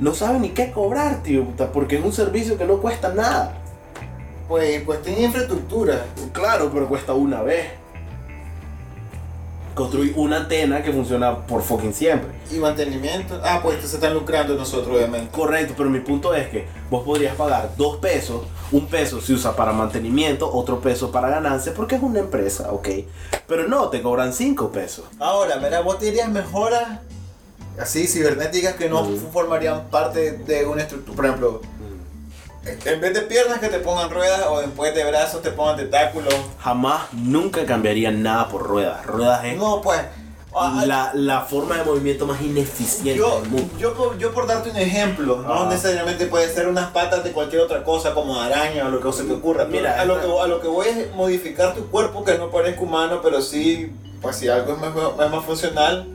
[0.00, 3.54] No saben ni qué cobrar, tío, porque es un servicio que no cuesta nada.
[4.48, 6.06] Pues, pues tiene infraestructura.
[6.32, 7.66] Claro, pero cuesta una vez.
[9.74, 12.30] Construir una antena que funciona por fucking siempre.
[12.50, 13.38] Y mantenimiento.
[13.44, 15.28] Ah, pues se están lucrando nosotros, obviamente.
[15.30, 19.54] Correcto, pero mi punto es que vos podrías pagar dos pesos, un peso se usa
[19.54, 22.88] para mantenimiento, otro peso para ganancia, porque es una empresa, ok.
[23.46, 25.04] Pero no, te cobran cinco pesos.
[25.18, 27.00] Ahora, mira, vos te dirías mejoras
[27.78, 29.18] así cibernéticas que no Mm.
[29.30, 31.16] formarían parte de una estructura.
[31.16, 31.60] Por ejemplo,
[32.84, 36.34] en vez de piernas que te pongan ruedas o después de brazos te pongan tentáculos.
[36.60, 39.04] Jamás, nunca cambiaría nada por ruedas.
[39.06, 40.00] Ruedas es No, pues.
[40.86, 43.74] la, la forma de movimiento más ineficiente Yo, del mundo.
[43.78, 47.60] yo, por- yo por darte un ejemplo, no necesariamente puede ser unas patas de cualquier
[47.62, 49.66] otra cosa como araña o lo que se te ocurra.
[49.66, 52.80] Mira, a lo, que, a lo que voy es modificar tu cuerpo que no parezca
[52.80, 54.92] humano, pero sí, pues si algo es más,
[55.26, 56.06] es más funcional,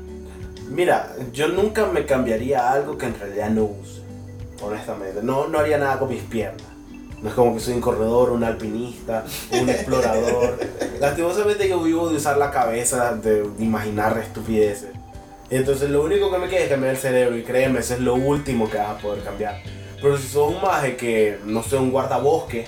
[0.70, 4.01] Mira, yo nunca me cambiaría algo que en realidad no use.
[4.62, 5.22] Honestamente.
[5.22, 6.64] No, no haría nada con mis piernas.
[7.22, 10.58] No es como que soy un corredor, un alpinista, un explorador.
[11.00, 14.90] Lastimosamente yo vivo de usar la cabeza, de imaginar estupideces.
[15.50, 18.16] Entonces lo único que me queda es cambiar el cerebro y créeme, eso es lo
[18.16, 19.62] último que vas a poder cambiar.
[20.02, 22.66] Pero si sos un maje que, no sé, un guardabosque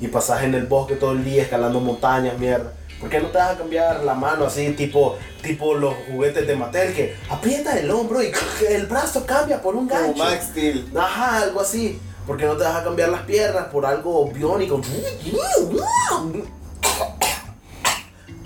[0.00, 2.72] y pasas en el bosque todo el día escalando montañas, mierda.
[3.02, 6.54] ¿Por qué no te vas a cambiar la mano así, tipo, tipo los juguetes de
[6.54, 8.30] Mattel, que aprieta el hombro y
[8.68, 10.22] el brazo cambia por un como gancho?
[10.22, 10.88] Max Steel.
[10.96, 12.00] Ajá, algo así.
[12.24, 14.80] ¿Por qué no te vas a cambiar las piernas por algo biónico?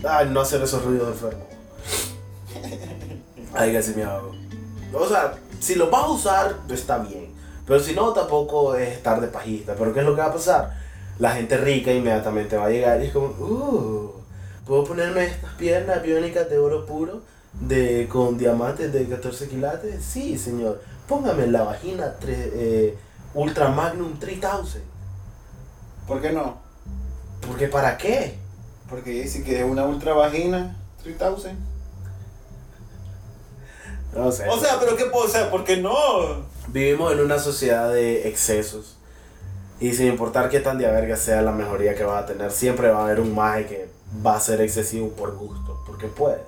[0.02, 1.44] Ay, no hacer esos ruidos enfermos.
[3.52, 4.34] Ay, casi me hago.
[4.94, 7.30] O sea, si lo vas a usar, está bien.
[7.66, 9.74] Pero si no, tampoco es estar de pajista.
[9.78, 10.78] Pero ¿qué es lo que va a pasar?
[11.18, 14.15] La gente rica inmediatamente va a llegar y es como, uh,
[14.66, 17.22] ¿puedo ponerme estas piernas biónicas de oro puro?
[17.52, 20.04] De, con diamantes de 14 quilates?
[20.04, 20.82] Sí, señor.
[21.08, 22.98] póngame la vagina tre- eh,
[23.34, 24.82] Ultra Magnum 3000.
[26.06, 26.58] ¿Por qué no?
[27.46, 28.34] Porque ¿para qué?
[28.90, 31.52] Porque dice que es una ultra vagina 3000.
[34.14, 34.48] No sé.
[34.48, 35.94] O sea, pero qué puedo, o sea, ¿por qué no?
[36.68, 38.95] Vivimos en una sociedad de excesos.
[39.78, 42.90] Y sin importar qué tan de verga sea la mejoría que vas a tener, siempre
[42.90, 43.88] va a haber un maje que
[44.24, 46.40] va a ser excesivo por gusto, porque puede.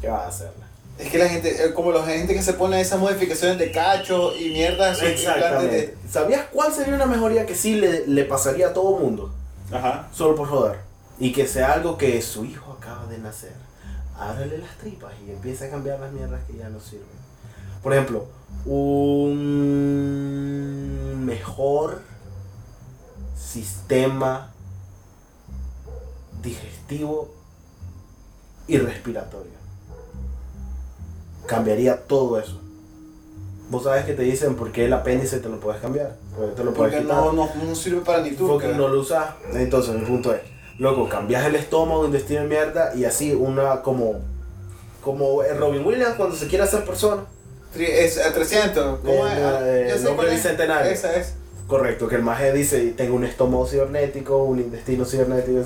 [0.00, 0.68] ¿Qué vas a hacerle?
[0.98, 4.36] Es que la gente, eh, como la gente que se pone esas modificaciones de cacho
[4.36, 5.96] y mierda, son implantes Exactamente.
[6.10, 9.32] ¿Sabías cuál sería una mejoría que sí le, le pasaría a todo mundo?
[9.70, 9.76] de.
[9.76, 10.08] Ajá.
[10.12, 10.78] Solo por joder.
[11.20, 13.52] Y que sea algo que su hijo acaba de nacer.
[14.18, 17.17] Ábrele las tripas y empieza a cambiar las mierdas que ya no sirven.
[17.82, 18.26] Por ejemplo,
[18.66, 19.58] un
[21.24, 22.00] mejor
[23.36, 24.52] sistema
[26.42, 27.30] digestivo
[28.66, 29.52] y respiratorio.
[31.46, 32.60] Cambiaría todo eso.
[33.70, 36.16] Vos sabes que te dicen por qué el apéndice te lo puedes cambiar.
[36.36, 38.46] Porque te lo puedes Porque quitar no, no, no sirve para ni tú.
[38.46, 39.34] porque no lo usas.
[39.52, 40.40] Entonces, mi punto es,
[40.78, 44.20] loco, cambias el estómago, intestino de mierda y así una como
[45.02, 47.22] como Robin Williams cuando se quiere hacer persona.
[47.76, 49.00] Es a 300.
[49.00, 49.42] ¿Cómo Eh, es?
[49.42, 50.90] Ah, eh, el nombre bicentenario.
[50.90, 51.34] Esa es.
[51.66, 55.60] Correcto, que el maje dice, tengo un estómago cibernético, un intestino cibernético,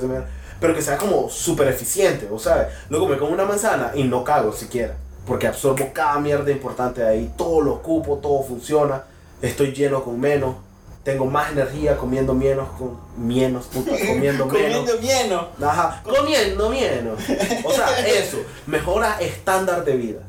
[0.60, 4.24] pero que sea como súper eficiente, o sea, luego me como una manzana y no
[4.24, 9.04] cago siquiera, porque absorbo cada mierda importante de ahí, todo lo ocupo, todo funciona,
[9.40, 10.56] estoy lleno con menos,
[11.04, 14.86] tengo más energía comiendo menos, con menos, puta, comiendo menos.
[14.86, 15.46] Comiendo menos.
[15.62, 17.20] Ajá, comiendo menos.
[17.64, 20.20] O sea, eso, mejora estándar de vida.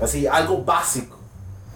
[0.00, 1.16] Así, algo básico.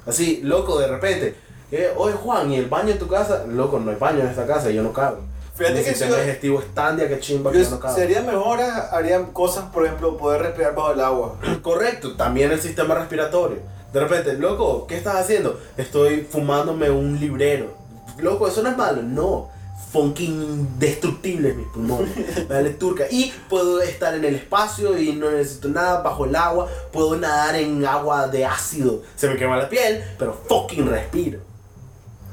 [0.07, 1.35] Así, loco, de repente.
[1.73, 3.45] eh, Oye, Juan, ¿y el baño en tu casa?
[3.47, 5.19] Loco, no hay baño en esta casa, yo no cago.
[5.55, 7.81] Fíjate Mi que sistema si- digestivo es tan de que chimba que Yo- yo no
[7.81, 7.95] cago.
[7.95, 11.37] sería mejor, ah, harían cosas, por ejemplo, poder respirar bajo el agua.
[11.63, 13.59] Correcto, también el sistema respiratorio.
[13.93, 15.61] De repente, loco, ¿qué estás haciendo?
[15.77, 17.75] Estoy fumándome un librero.
[18.19, 19.49] Loco, eso no es malo, no.
[19.93, 22.49] Funking indestructibles mis pulmones.
[22.49, 23.05] Dale turca.
[23.11, 26.69] Y puedo estar en el espacio y no necesito nada bajo el agua.
[26.93, 29.03] Puedo nadar en agua de ácido.
[29.17, 31.41] Se me quema la piel, pero fucking respiro.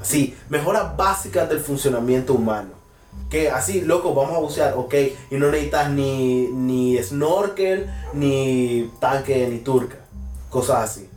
[0.00, 2.70] Así, mejoras básicas del funcionamiento humano.
[3.28, 4.94] Que así, loco, vamos a bucear, ok.
[5.30, 9.96] Y no necesitas ni, ni snorkel, ni tanque, ni turca.
[10.48, 11.07] Cosas así.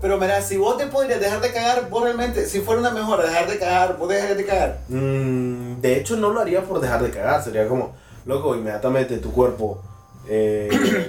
[0.00, 3.24] Pero mira, si vos te podrías dejar de cagar, vos realmente, si fuera una mejora
[3.24, 4.78] dejar de cagar, vos dejarías de cagar.
[4.88, 7.42] Mm, de hecho, no lo haría por dejar de cagar.
[7.42, 7.92] Sería como,
[8.26, 9.78] loco, inmediatamente tu cuerpo
[10.28, 10.68] eh,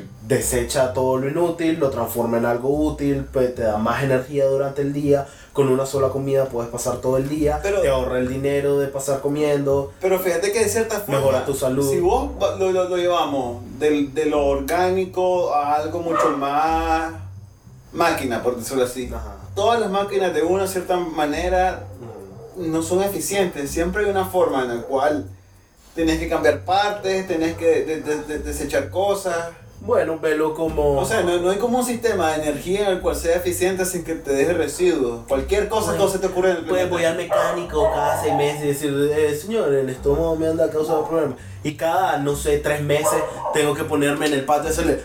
[0.28, 4.82] desecha todo lo inútil, lo transforma en algo útil, pues, te da más energía durante
[4.82, 5.26] el día.
[5.54, 7.60] Con una sola comida puedes pasar todo el día.
[7.63, 9.91] Pero- te ahorra el dinero de pasar comiendo.
[10.00, 11.89] Pero fíjate que de cierta forma, Mejora tu salud.
[11.89, 17.12] si vos lo, lo- lo llevamos de lo orgánico a algo mucho más
[17.93, 19.10] máquina, por decirlo así.
[19.13, 19.36] Ajá.
[19.56, 21.84] Todas las máquinas de una cierta manera
[22.58, 23.69] no son eficientes.
[23.71, 25.26] Siempre hay una forma en la cual
[25.95, 29.36] tenés que cambiar partes, tenés que de- de- de- desechar cosas.
[29.80, 30.97] Bueno, velo como.
[30.97, 33.86] O sea, no, no hay como un sistema de energía en el cual sea eficiente
[33.86, 35.26] sin que te deje residuos.
[35.28, 38.34] Cualquier cosa Bueno, que se te ocurra en el Pues voy al mecánico cada seis
[38.34, 41.38] meses y decir, eh, señor, el estómago me anda causando problemas.
[41.67, 43.21] Y cada, no sé, tres meses
[43.53, 45.01] tengo que ponerme en el patio y hacerle.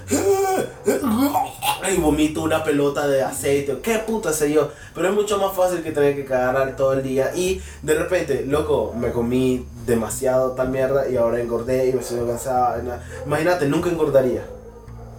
[1.93, 3.81] Y vomito una pelota de aceite.
[3.83, 4.71] ¿Qué puta sé yo?
[4.95, 7.35] Pero es mucho más fácil que tener que cagar todo el día.
[7.35, 12.33] Y de repente, loco, me comí demasiado tal mierda y ahora engordé y me siento
[12.33, 13.03] nada.
[13.27, 14.45] Imagínate, nunca engordaría.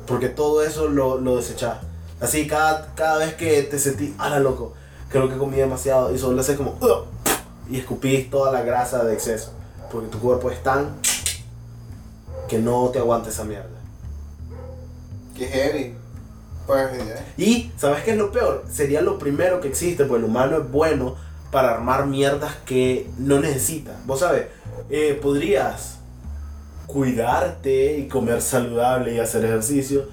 [0.07, 1.79] Porque todo eso lo, lo desechás.
[2.21, 4.75] Así, cada, cada vez que te sentís, ala loco,
[5.09, 6.77] creo que comí demasiado y solo haces como,
[7.69, 9.51] y escupís toda la grasa de exceso.
[9.91, 10.95] Porque tu cuerpo es tan
[12.53, 13.67] que no te aguanta esa mierda.
[15.35, 15.95] Que heavy.
[16.67, 18.63] Pues, eh, Y, ¿sabes qué es lo peor?
[18.71, 21.15] Sería lo primero que existe, pues el humano es bueno
[21.51, 23.99] para armar mierdas que no necesita.
[24.05, 24.45] Vos sabes,
[24.91, 25.97] eh, podrías
[26.85, 30.05] cuidarte y comer saludable y hacer ejercicio,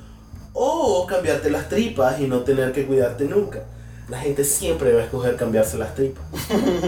[0.54, 3.64] o cambiarte las tripas y no tener que cuidarte nunca.
[4.08, 6.24] La gente siempre va a escoger cambiarse las tripas,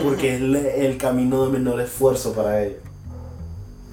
[0.03, 2.92] porque es el camino de menor esfuerzo para ellos.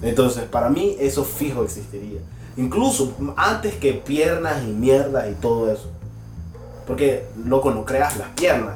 [0.02, 2.20] Entonces, para mí eso fijo existiría.
[2.56, 5.90] Incluso antes que piernas y mierdas y todo eso.
[6.86, 8.74] Porque, loco, no creas las piernas.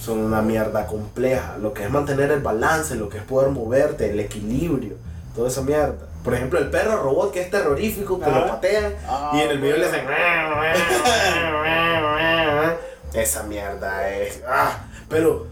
[0.00, 1.56] Son una mierda compleja.
[1.60, 4.94] Lo que es mantener el balance, lo que es poder moverte, el equilibrio,
[5.36, 5.94] toda esa mierda.
[6.24, 8.46] Por ejemplo, el perro robot que es terrorífico, que lo Ah.
[8.48, 10.06] patean Ah, y en el video le hacen.
[13.14, 14.42] Esa mierda es.
[14.48, 15.46] ah, Pero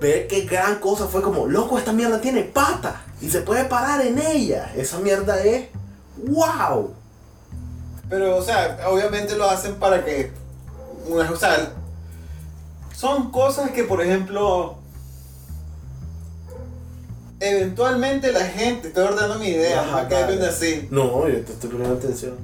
[0.00, 4.00] ver qué gran cosa fue como, loco, esta mierda tiene patas y se puede parar
[4.04, 4.72] en ella.
[4.76, 5.68] Esa mierda es.
[6.16, 6.94] ¡Wow!
[8.08, 10.30] Pero, o sea, obviamente lo hacen para que
[11.08, 11.72] una- o sea,
[12.94, 14.76] son cosas que, por ejemplo,
[17.40, 20.26] eventualmente la gente, estoy ordenando mi idea, Ajá, dale.
[20.28, 20.88] viendo así.
[20.90, 22.34] No, yo te estoy poniendo atención.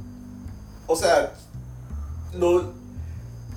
[0.86, 1.32] O sea,
[2.34, 2.72] lo,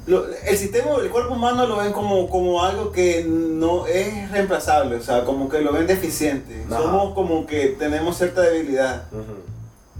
[0.08, 4.96] lo- el sistema, el cuerpo humano lo ven como, como algo que no es reemplazable,
[4.96, 6.64] o sea, como que lo ven deficiente.
[6.70, 6.82] Ajá.
[6.82, 9.04] Somos como que tenemos cierta debilidad.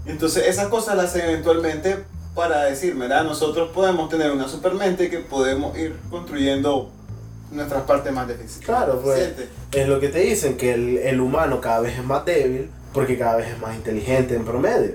[0.06, 1.98] Entonces esas cosas las hacen eventualmente
[2.34, 6.90] para decir, mira, nosotros podemos tener una supermente que podemos ir construyendo
[7.50, 9.18] nuestras partes más defici- Claro, pues.
[9.18, 9.48] deficientes.
[9.72, 13.16] Es lo que te dicen, que el, el humano cada vez es más débil porque
[13.18, 14.92] cada vez es más inteligente en promedio.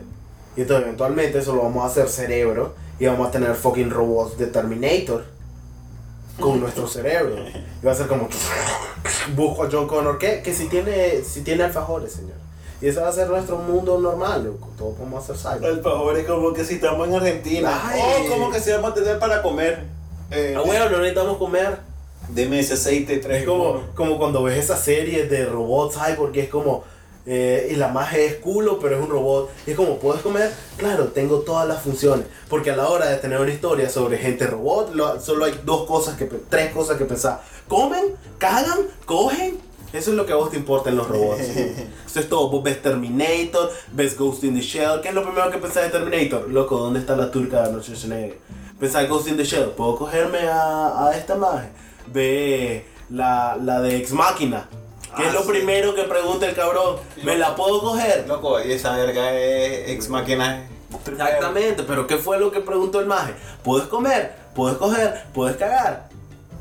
[0.56, 4.38] Y entonces eventualmente eso lo vamos a hacer cerebro y vamos a tener fucking robots
[4.38, 5.26] de Terminator
[6.40, 7.36] con nuestro cerebro.
[7.82, 8.28] Y va a ser como
[9.36, 12.36] busco a John Connor, que, que si tiene si tiene alfajores, señor.
[12.80, 14.70] Y ese va a ser nuestro mundo normal, loco.
[14.78, 15.72] Todos podemos hacer cyber.
[15.72, 17.82] El favor es como que si estamos en Argentina.
[17.96, 19.84] O como que si vamos a tener para comer.
[20.30, 21.78] Eh, Ah, bueno, no necesitamos comer.
[22.30, 26.42] Deme ese aceite, tres Es como, como cuando ves esas series de robots cyborg que
[26.42, 26.84] es como
[27.30, 29.50] eh, y la magia es culo pero es un robot.
[29.68, 32.26] Y es como puedes comer claro tengo todas las funciones.
[32.50, 35.86] Porque a la hora de tener una historia sobre gente robot lo- solo hay dos
[35.86, 37.42] cosas que tres cosas que pensar.
[37.68, 39.60] Comen cagan cogen.
[39.94, 41.40] Eso es lo que a vos te importa en los robots.
[42.08, 42.50] Eso es todo.
[42.50, 45.00] Vos ves Terminator ves Ghost in the Shell.
[45.02, 46.50] ¿qué es lo primero que pensás de Terminator?
[46.50, 48.38] loco ¿dónde está la turca de Schwarzenegger?
[48.80, 49.70] pensás en Ghost in the Shell.
[49.78, 51.72] ¿puedo cogerme a, a esta magia?
[52.14, 54.68] ve la, la de Ex Máquina.
[55.18, 55.50] Ah, es lo sí.
[55.50, 56.98] primero que pregunta el cabrón.
[57.24, 58.26] ¿Me la puedo coger?
[58.28, 60.68] Loco, y esa verga es ex máquina.
[61.06, 63.34] Exactamente, pero ¿qué fue lo que preguntó el maje?
[63.64, 64.36] ¿Puedes comer?
[64.54, 65.24] ¿Puedes coger?
[65.34, 66.10] ¿Puedes cagar?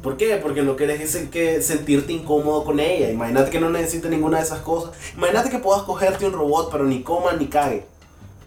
[0.03, 0.37] ¿Por qué?
[0.37, 3.11] Porque no quieres que, que sentirte incómodo con ella.
[3.11, 4.92] Imagínate que no necesites ninguna de esas cosas.
[5.16, 7.87] Imagínate que puedas cogerte un robot, pero ni coma ni cague.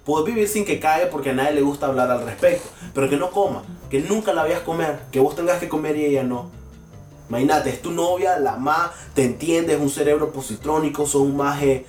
[0.05, 2.67] Puedes vivir sin que cague porque a nadie le gusta hablar al respecto.
[2.93, 6.05] Pero que no coma, que nunca la veas comer, que vos tengas que comer y
[6.05, 6.49] ella no.
[7.29, 11.85] Imagínate, es tu novia, la más, te entiende, es un cerebro positrónico, son un maje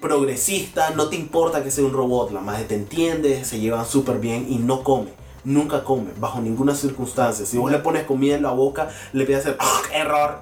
[0.00, 4.18] progresista, no te importa que sea un robot, la maje te entiende, se llevan súper
[4.18, 5.12] bien y no come.
[5.44, 7.44] Nunca come, bajo ninguna circunstancia.
[7.44, 9.58] Si vos le pones comida en la boca, le pides hacer
[9.92, 10.40] error.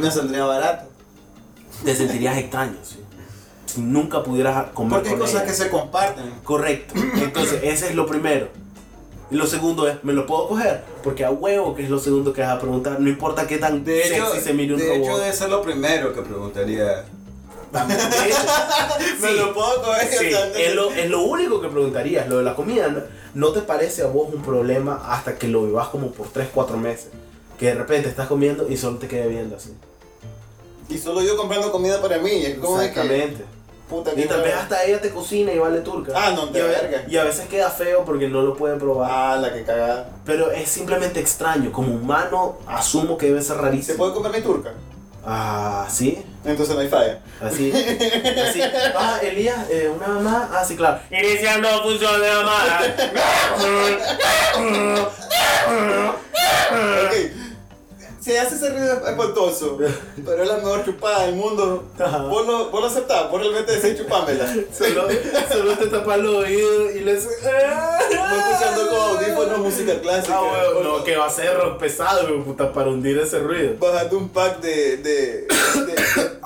[0.00, 0.88] Me saldría barato.
[1.84, 2.98] Te sentirías extraño, ¿sí?
[3.66, 5.50] Si nunca pudieras comer Porque hay con cosas ella.
[5.50, 6.30] que se comparten.
[6.44, 6.94] Correcto.
[7.16, 8.48] Entonces, ese es lo primero.
[9.30, 10.84] Y lo segundo es, ¿me lo puedo coger?
[11.02, 13.00] Porque a huevo que es lo segundo que vas a preguntar.
[13.00, 15.02] No importa qué tan De hecho, sexy se mire un de robot.
[15.02, 16.84] hecho, debe ser lo primero que preguntaría.
[16.86, 17.94] De
[18.28, 18.38] hecho,
[19.20, 20.08] ¿Me lo puedo coger?
[20.08, 22.28] sí, es, lo, es lo único que preguntarías.
[22.28, 23.00] Lo de la comida, ¿no,
[23.34, 26.76] no te parece a vos un problema hasta que lo vivas como por 3, 4
[26.76, 27.08] meses?
[27.58, 29.74] Que de repente estás comiendo y solo te quede viendo así.
[30.88, 32.30] Y solo yo comprando comida para mí.
[32.30, 33.44] Es como de que, Exactamente.
[33.88, 36.12] Puta, Y tal vez hasta ella te cocina y vale turca.
[36.14, 37.02] Ah, no, de y verga.
[37.08, 39.10] y a veces queda feo porque no lo pueden probar.
[39.12, 40.08] Ah, la que cagada.
[40.24, 41.70] Pero es simplemente extraño.
[41.72, 43.98] Como humano, asumo que debe ser ¿Se rarísimo.
[43.98, 44.72] puede comer mi turca?
[45.24, 46.22] Ah, ¿sí?
[46.44, 47.18] Entonces no hay falla.
[47.40, 47.72] Así.
[47.72, 48.60] Así.
[48.94, 50.48] Ah, Elías, eh, una mamá.
[50.52, 51.00] Ah, sí, claro.
[51.10, 52.80] Iniciando función de mamá.
[56.70, 57.45] ok.
[58.26, 59.78] Si hace ese ruido espantoso,
[60.24, 62.18] pero es la mejor chupada del mundo, Ajá.
[62.24, 64.44] vos lo, vos lo aceptás, vos realmente decís chupámela.
[64.76, 65.06] Solo,
[65.48, 67.24] solo te tapas los oídos y les.
[67.24, 70.38] No escuchando con audífonos música clásica.
[70.38, 70.40] Ah,
[70.72, 73.74] bueno, no, que va a ser pesado, puta, para hundir ese ruido.
[73.78, 75.46] Bajate un pack de, de, de,
[75.86, 76.36] de-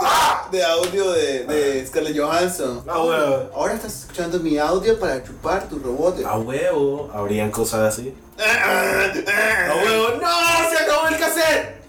[0.53, 2.83] de audio de, de Scarlett Johansson.
[2.89, 3.51] Ah, huevo.
[3.55, 6.23] Ahora estás escuchando mi audio para chupar tu robot.
[6.27, 8.13] A huevo, habrían cosas así.
[8.39, 10.50] A huevo, no, se
[11.35, 11.81] cassette.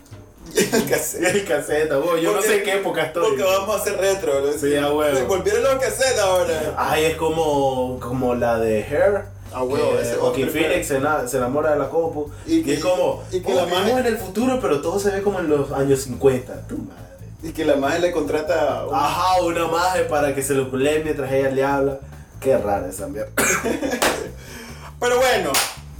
[0.73, 1.36] El cassette.
[1.36, 3.23] El cassette, huevo, yo no Porque- sé en qué época estoy.
[3.30, 4.41] Porque vamos a hacer retro.
[4.41, 4.51] ¿no?
[4.54, 5.27] Sí, a huevo.
[5.27, 6.73] Volvieron los cassettes ahora.
[6.77, 9.23] Ay, es como, como la de Hair.
[9.54, 10.49] A huevo, que ese Joaquin.
[10.49, 12.32] Phoenix se, se enamora de la copo.
[12.45, 14.97] Y Y, que- es como, y que oh, la magia- en el futuro, pero todo
[14.99, 16.67] se ve como en los años 50.
[16.67, 17.01] Tu madre.
[17.43, 18.86] Y que la madre le contrata.
[18.88, 21.99] un- Ajá, una magia para que se lo culé mientras ella le habla.
[22.39, 23.32] Qué rara esa mierda.
[24.99, 25.51] Pero bueno,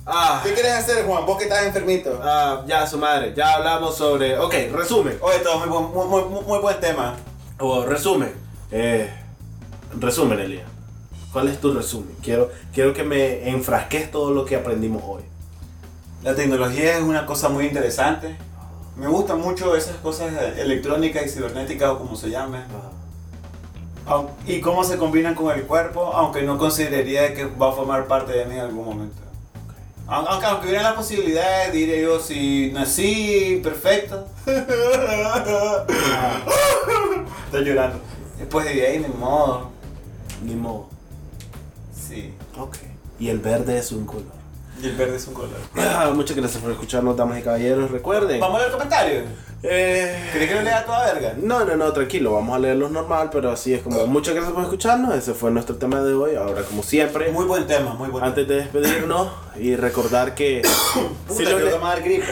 [0.06, 1.26] Ah, ¿qué quieres hacer, Juan?
[1.26, 2.20] Vos que estás enfermito.
[2.24, 3.34] ah, ya, su madre.
[3.36, 4.38] Ya hablamos sobre.
[4.40, 5.18] Ok, resumen.
[5.22, 7.16] Oye, todo muy, buen- muy, muy, muy- buen tema.
[7.60, 8.34] O resumen.
[8.72, 9.10] Eh,
[10.00, 10.66] resumen, Elías.
[11.32, 12.16] ¿Cuál es tu resumen?
[12.22, 15.22] Quiero, quiero que me enfrasques todo lo que aprendimos hoy.
[16.24, 18.36] La tecnología es una cosa muy interesante.
[18.98, 22.64] Me gustan mucho esas cosas electrónicas y cibernéticas o como se llamen.
[24.08, 28.08] Au- Y cómo se combinan con el cuerpo, aunque no consideraría que va a formar
[28.08, 29.22] parte de mí en algún momento.
[30.12, 34.28] Aun- Aunque, aunque hubiera la posibilidad, diría yo, si nací perfecto.
[37.46, 38.00] Estoy llorando.
[38.38, 39.70] Después de ahí, ni modo.
[40.44, 40.90] Ni modo.
[41.96, 42.34] Sí.
[42.58, 42.78] Ok.
[43.20, 44.41] Y el verde es un color.
[44.82, 45.50] Y el verde es un color.
[45.78, 47.92] Ah, muchas gracias por escucharnos, damas y caballeros.
[47.92, 48.40] Recuerden.
[48.40, 49.24] Vamos a leer comentarios.
[49.64, 51.34] Eh, ¿Querés que lo lea toda verga?
[51.38, 54.08] no, no, no, tranquilo, vamos a leerlos normal, pero así es como.
[54.08, 55.14] Muchas gracias por escucharnos.
[55.16, 56.36] Ese fue nuestro tema de hoy.
[56.36, 59.28] Ahora, como siempre, Muy buen tema, muy buen antes de despedirnos
[59.60, 60.64] y recordar que.
[61.28, 62.26] Puta, si lo le- tomar gripe.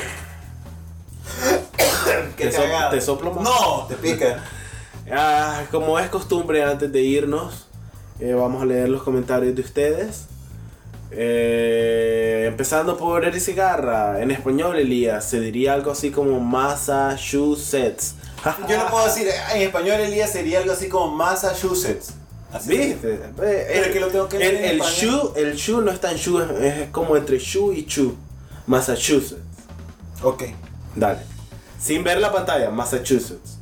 [2.38, 3.44] ¿Te so- te soplo más?
[3.44, 4.44] No, te pica.
[5.12, 7.66] Ah, como es costumbre antes de irnos,
[8.20, 10.28] eh, vamos a leer los comentarios de ustedes.
[11.12, 18.16] Eh, empezando por Eri Cigarra, en español Elías, se diría algo así como Massachusetts.
[18.68, 22.14] Yo no puedo decir, en español Elías sería algo así como Massachusetts.
[22.52, 23.14] Así ¿Viste?
[23.14, 26.18] Eh, Pero es que lo tengo que leer el, shoe, el shoe no está en
[26.18, 28.16] shoe, es, es como entre shoe y chu.
[28.66, 29.42] Massachusetts.
[30.24, 30.44] Ok.
[30.96, 31.20] Dale.
[31.80, 33.59] Sin ver la pantalla, Massachusetts.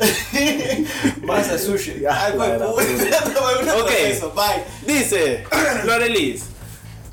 [1.22, 2.00] Massachusetts.
[2.00, 2.50] Ya, Ay, pues,
[3.62, 3.90] una Ok.
[4.06, 4.64] eso, bye.
[4.86, 5.44] Dice
[5.84, 6.44] Lorelis,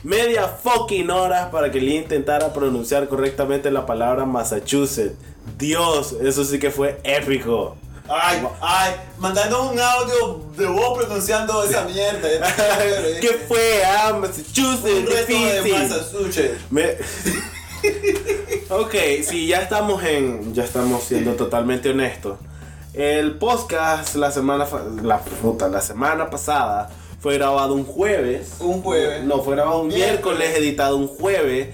[0.04, 5.16] media fucking horas para que Lee intentara pronunciar correctamente la palabra Massachusetts.
[5.58, 7.78] Dios, eso sí que fue épico.
[8.10, 12.30] Ay, ay, mandando un audio de vos pronunciando esa mierda.
[13.22, 13.84] ¿Qué fue?
[13.86, 15.72] Ah, Massachusetts, Un resto de.
[15.74, 16.58] Massachusetts.
[16.70, 16.96] Me-
[18.70, 18.96] ok,
[19.28, 20.54] sí, ya estamos en.
[20.54, 22.38] Ya estamos siendo totalmente honestos.
[22.98, 24.66] El podcast la semana.
[25.04, 26.90] La puta, la semana pasada
[27.20, 28.56] fue grabado un jueves.
[28.60, 29.24] Un jueves.
[29.24, 30.40] No, fue grabado un Miércoles.
[30.40, 31.70] miércoles, editado un jueves.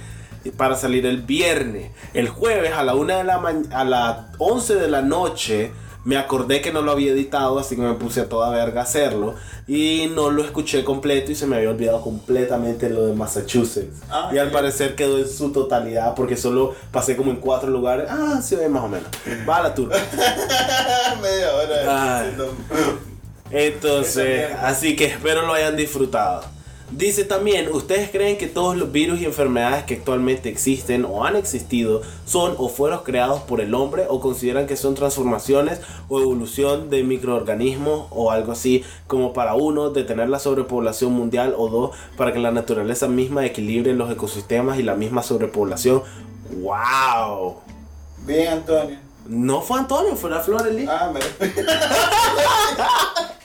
[0.58, 1.92] Para salir el viernes.
[2.14, 5.72] El jueves a la una de la a las 11 de la noche.
[6.06, 8.84] Me acordé que no lo había editado, así que me puse a toda verga a
[8.84, 9.36] hacerlo.
[9.68, 14.02] Y no lo escuché completo y se me había olvidado completamente lo de Massachusetts.
[14.10, 18.08] Ah, y al parecer quedó en su totalidad porque solo pasé como en cuatro lugares.
[18.10, 19.08] Ah, sí, más o menos.
[19.48, 19.96] Va a la turba.
[21.22, 22.26] Media hora.
[23.50, 26.44] Entonces, así que espero lo hayan disfrutado.
[26.96, 31.36] Dice también, ¿ustedes creen que todos los virus y enfermedades que actualmente existen o han
[31.36, 36.92] existido son o fueron creados por el hombre o consideran que son transformaciones o evolución
[36.92, 42.32] de microorganismos o algo así como para uno detener la sobrepoblación mundial o dos para
[42.32, 46.04] que la naturaleza misma equilibre los ecosistemas y la misma sobrepoblación?
[46.58, 47.56] ¡Wow!
[48.20, 49.00] Bien, Antonio.
[49.26, 50.86] No fue Antonio, fue la Flor Eli.
[50.88, 51.20] Ah, me.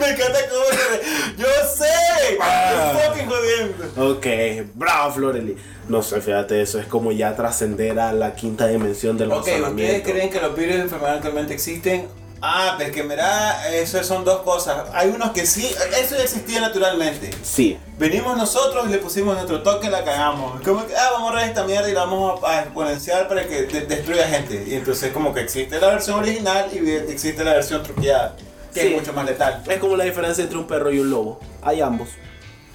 [0.00, 1.02] Me encanta cómo se re-
[1.36, 1.46] Yo
[1.76, 2.38] sé.
[2.40, 2.92] Ah.
[2.94, 4.12] Estoy fucking jodiendo.
[4.12, 4.26] Ok,
[4.74, 5.56] bravo Floreli.
[5.88, 9.60] No sé, fíjate, eso es como ya trascender a la quinta dimensión del Ok, ¿ustedes
[9.60, 10.10] razonamiento.
[10.10, 12.08] creen que los virus y enfermedades actualmente existen?
[12.42, 14.88] Ah, pero es que mira, eso son dos cosas.
[14.94, 15.66] Hay unos que sí,
[16.00, 17.30] eso ya existía naturalmente.
[17.42, 20.58] Sí, Venimos nosotros y le pusimos nuestro toque y la cagamos.
[20.62, 23.64] Como que, ah, vamos a esta mierda y la vamos a, a exponenciar para que
[23.64, 24.64] de- destruya gente.
[24.66, 28.34] Y entonces como que existe la versión original y existe la versión truqueada,
[28.72, 28.86] que Sí.
[28.88, 29.62] es mucho más letal.
[29.68, 31.40] es como la diferencia entre un perro y un lobo.
[31.62, 32.08] Hay ambos.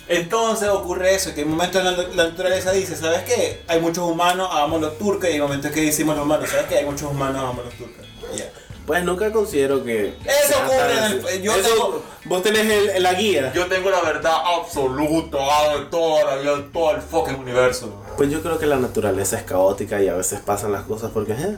[0.07, 3.61] Entonces ocurre eso, que en momentos la, la naturaleza dice, ¿sabes qué?
[3.67, 6.77] Hay muchos humanos, hagamos los turcos, y hay momentos que decimos los humanos, ¿sabes qué?
[6.77, 8.05] Hay muchos humanos, hagamos los turcos.
[8.33, 8.45] Y ya.
[8.85, 10.09] Pues nunca considero que.
[10.23, 13.51] Eso ocurre en el- yo Eso- tengo- Vos tenés el- la guía.
[13.53, 15.37] Yo tengo la verdad absoluta
[15.71, 18.03] de de todo el fucking universo.
[18.15, 21.31] Pues yo creo que la naturaleza es caótica y a veces pasan las cosas porque.
[21.33, 21.57] eh.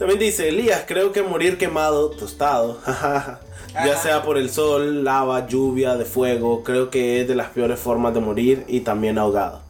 [0.00, 2.80] También dice Elías, creo que morir quemado, tostado,
[3.74, 7.78] ya sea por el sol, lava, lluvia, de fuego, creo que es de las peores
[7.78, 9.60] formas de morir y también ahogado.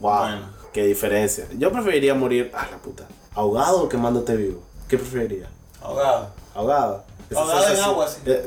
[0.00, 0.40] Wow, Bueno.
[0.72, 1.46] qué diferencia.
[1.58, 3.04] Yo preferiría morir, ah la puta,
[3.34, 4.62] ahogado o quemándote vivo.
[4.88, 5.50] ¿Qué preferiría?
[5.82, 6.30] Ahogado.
[6.54, 7.04] Ahogado.
[7.36, 8.20] Ahogado en agua, sí.
[8.24, 8.44] Eh,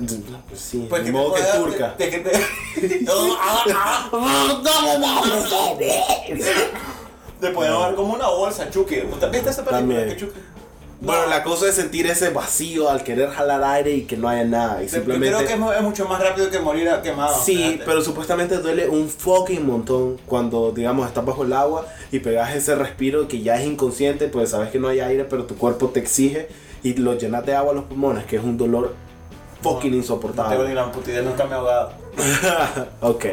[0.55, 1.95] sí, Pues de que modo que turca.
[1.97, 2.09] te-
[7.39, 9.01] Te pueden dar como una bolsa, Chucky.
[9.01, 10.09] ¿Usted viste esa película También.
[10.09, 10.39] que Chucky?
[11.01, 11.29] Bueno, No.
[11.29, 14.83] la cosa es sentir ese vacío al querer jalar aire y que no haya nada.
[14.83, 15.35] Y simplemente.
[15.35, 17.35] Creo que es, mu- es mucho más rápido que morir quemado.
[17.43, 17.83] Sí, fíjate.
[17.85, 22.75] pero supuestamente duele un fucking montón cuando, digamos, estás bajo el agua y pegas ese
[22.75, 25.99] respiro que ya es inconsciente, pues sabes que no hay aire, pero tu cuerpo te
[25.99, 26.47] exige
[26.83, 28.93] y lo llenas de agua a los pulmones, que es un dolor
[29.63, 30.67] fucking No tengo insoportable.
[30.69, 31.93] ni la puta idea, nunca me he ahogado.
[33.01, 33.25] ok.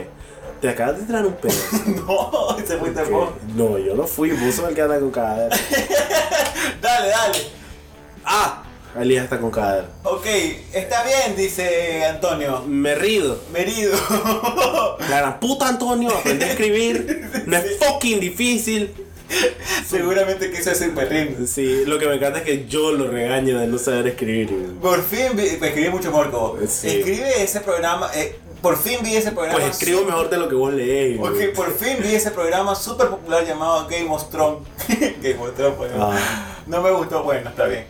[0.61, 1.55] Te acabas de tirar un pedo.
[2.07, 3.11] no, se fuiste Ok.
[3.11, 3.29] vos.
[3.55, 5.55] No, yo no fui, vos sos el que anda con cadera.
[7.09, 7.39] Dale, dale.
[8.25, 8.63] Ah,
[8.99, 9.89] Elías está con cadera.
[10.03, 10.27] Ok,
[10.73, 12.63] está bien, dice Antonio.
[12.67, 13.41] Me rido.
[13.53, 13.97] Merido.
[15.09, 17.29] La gran puta Antonio, aprende a escribir.
[17.47, 18.93] No es fucking difícil.
[19.87, 21.47] Seguramente quiso decir me rindo.
[21.47, 24.51] Sí, lo que me encanta es que yo lo regaño de no saber escribir.
[24.81, 26.59] Por fin me escribí mucho vos.
[26.71, 26.89] Sí.
[26.89, 28.11] Escribe ese programa.
[28.15, 29.59] eh, por fin vi ese programa.
[29.59, 31.19] Pues escribo mejor de lo que vos lees.
[31.19, 31.53] Güey.
[31.53, 34.67] por fin vi ese programa súper popular llamado Game of Thrones.
[35.23, 36.19] Game of Thrones, pues, Ah.
[36.67, 37.87] No me gustó, bueno, está bien.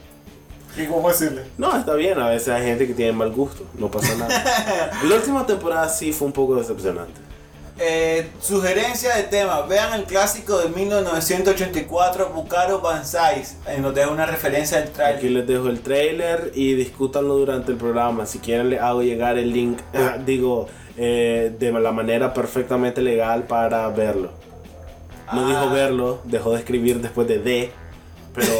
[0.76, 1.44] ¿Y cómo decirle?
[1.56, 4.92] No, está bien, a veces hay gente que tiene mal gusto, no pasa nada.
[5.02, 7.20] La última temporada sí fue un poco decepcionante.
[7.80, 9.62] Eh, sugerencia de tema.
[9.62, 13.44] Vean el clásico de 1984, Bukaro Banzai.
[13.66, 15.30] En donde hay una referencia al Aquí trailer.
[15.32, 18.26] les dejo el trailer y discútanlo durante el programa.
[18.26, 19.78] Si quieren les hago llegar el link,
[20.26, 20.66] digo,
[20.96, 24.30] eh, de la manera perfectamente legal para verlo.
[25.32, 25.48] No Ah.
[25.48, 27.70] dijo verlo, dejó de escribir después de D,
[28.34, 28.48] pero...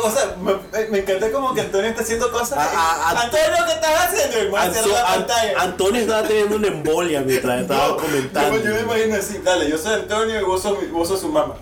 [0.00, 0.54] O sea, me,
[0.90, 2.56] me encanta como que Antonio está haciendo cosas.
[2.58, 3.20] Ah, ah, ah.
[3.24, 4.56] Antonio, ¿qué estás haciendo?
[4.92, 5.60] La An- pantalla.
[5.60, 8.56] Antonio estaba teniendo una embolia mientras estaba No, comentando.
[8.58, 11.28] Yo, yo me imagino así, dale, yo soy Antonio y vos sos, vos sos su
[11.30, 11.54] mamá.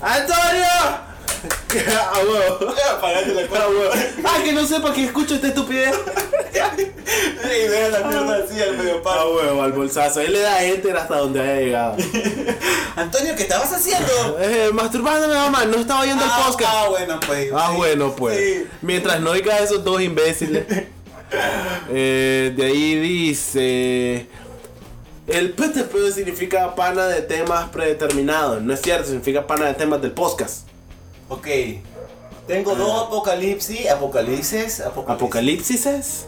[0.00, 0.66] ¡Antonio!
[2.14, 2.74] ¡A huevo!
[2.96, 3.68] Apagate la ¡A cosa.
[3.68, 3.90] huevo!
[4.24, 5.94] ¡Ah, que no sepa que escucho esta estupidez!
[7.44, 9.36] Y deja la mierda así al medio ¡A palo.
[9.36, 9.62] huevo!
[9.62, 10.20] Al bolsazo.
[10.20, 11.96] Él le da enter hasta donde haya llegado.
[12.96, 14.38] Antonio, ¿qué estabas haciendo?
[14.40, 15.64] Eh, masturbándome, mamá.
[15.66, 16.72] No estaba oyendo el Ah, podcast.
[16.74, 17.50] ah, bueno, pues.
[17.54, 18.36] Ah, sí, bueno, pues.
[18.38, 18.66] sí.
[18.82, 20.64] Mientras no oiga a esos dos imbéciles.
[21.90, 24.26] Eh, de ahí dice.
[25.26, 28.62] El PTP significa pana de temas predeterminados.
[28.62, 30.65] No es cierto, significa pana de temas del podcast.
[31.28, 31.46] Ok.
[32.46, 35.22] Tengo dos apocalipsis, apocalipsis, apocalipsis.
[35.22, 36.26] ¿Apocalipsis es?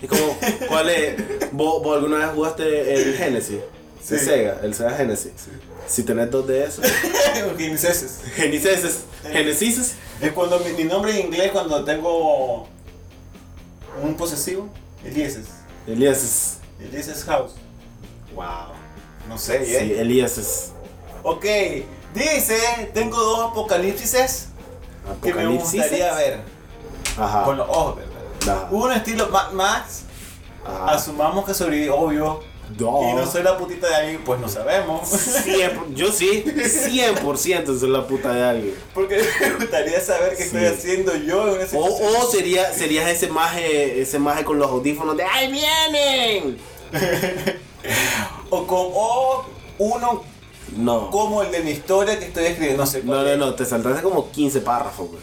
[0.00, 0.36] ¿Y como,
[0.68, 1.16] cuál es?
[1.52, 3.58] ¿Vos, vos alguna vez jugaste el Genesis?
[4.02, 4.18] Sí.
[4.18, 5.32] Sega, el Sega Genesis.
[5.86, 6.86] Si tenés dos de esos.
[7.58, 8.20] Genesis.
[8.34, 9.04] Genesis.
[9.30, 9.94] Genesis.
[10.20, 12.66] Es cuando mi, mi nombre en inglés cuando tengo
[14.02, 14.68] un posesivo.
[15.04, 15.46] Elieses.
[15.86, 16.58] Elías.
[16.80, 17.52] Elieses House.
[18.34, 18.72] Wow.
[19.28, 20.00] No sé, Sí, ¿eh?
[20.00, 20.72] Elías.
[21.22, 21.44] Ok.
[22.18, 24.48] Dice, tengo dos apocalipsis
[25.22, 26.40] que me gustaría ver.
[27.18, 27.44] Ajá.
[27.44, 28.56] Con los ojos, ¿verdad?
[28.56, 28.68] Ajá.
[28.70, 30.02] Uno estilo Mad Max.
[30.66, 30.92] Ajá.
[30.94, 32.40] Asumamos que sobreviví, obvio.
[32.78, 33.00] No.
[33.10, 35.08] Y no soy la putita de alguien, pues no sabemos.
[35.94, 38.74] Yo sí, 100% soy la puta de alguien.
[38.92, 40.56] Porque me gustaría saber qué Sí.
[40.56, 44.70] estoy haciendo yo en una O, o sería, serías ese maje, ese maje con los
[44.70, 46.58] audífonos de ¡Ahí vienen!
[48.50, 49.44] O con o
[49.78, 50.22] uno
[50.76, 51.10] No.
[51.10, 52.82] como el de mi historia que estoy escribiendo.
[52.84, 53.38] No sé No, no, es.
[53.38, 55.22] no, te saltaste como 15 párrafos, güey.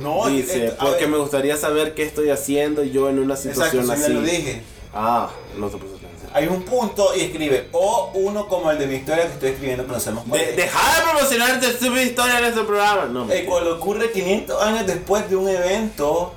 [0.00, 3.34] No, Dice, eh, a porque ver, me gustaría saber qué estoy haciendo yo en una
[3.34, 4.12] Exacto, situación ya así.
[4.12, 4.62] lo dije.
[4.94, 6.30] Ah, no te puse atención.
[6.34, 9.86] Hay un punto y escribe o uno como el de mi historia que estoy escribiendo
[9.86, 10.56] que no sabemos cuál De, es.
[10.56, 11.66] deja de promocionar tu
[11.96, 13.06] historia en este programa.
[13.06, 13.48] No, mentira.
[13.48, 16.34] cual ocurre 500 años después de un evento,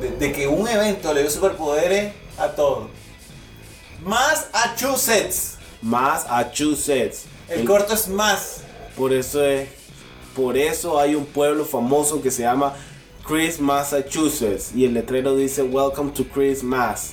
[0.00, 2.88] de, de que un evento le dio superpoderes a todos.
[4.02, 5.58] Massachusetts.
[5.82, 7.24] Massachusetts.
[7.50, 8.62] El El- corto es más.
[8.96, 9.68] Por eso es,
[10.34, 12.74] por eso hay un pueblo famoso que se llama
[13.26, 17.12] Chris, Massachusetts y el letrero dice Welcome to Chris, Mass.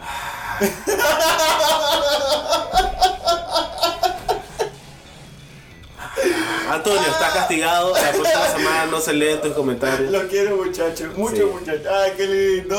[6.70, 7.92] Antonio, está castigado.
[7.94, 10.10] La próxima semana no se leen tus comentarios.
[10.10, 11.42] Lo quiero muchachos, mucho Sí.
[11.44, 11.86] muchachos.
[11.90, 12.78] Ay, qué lindo.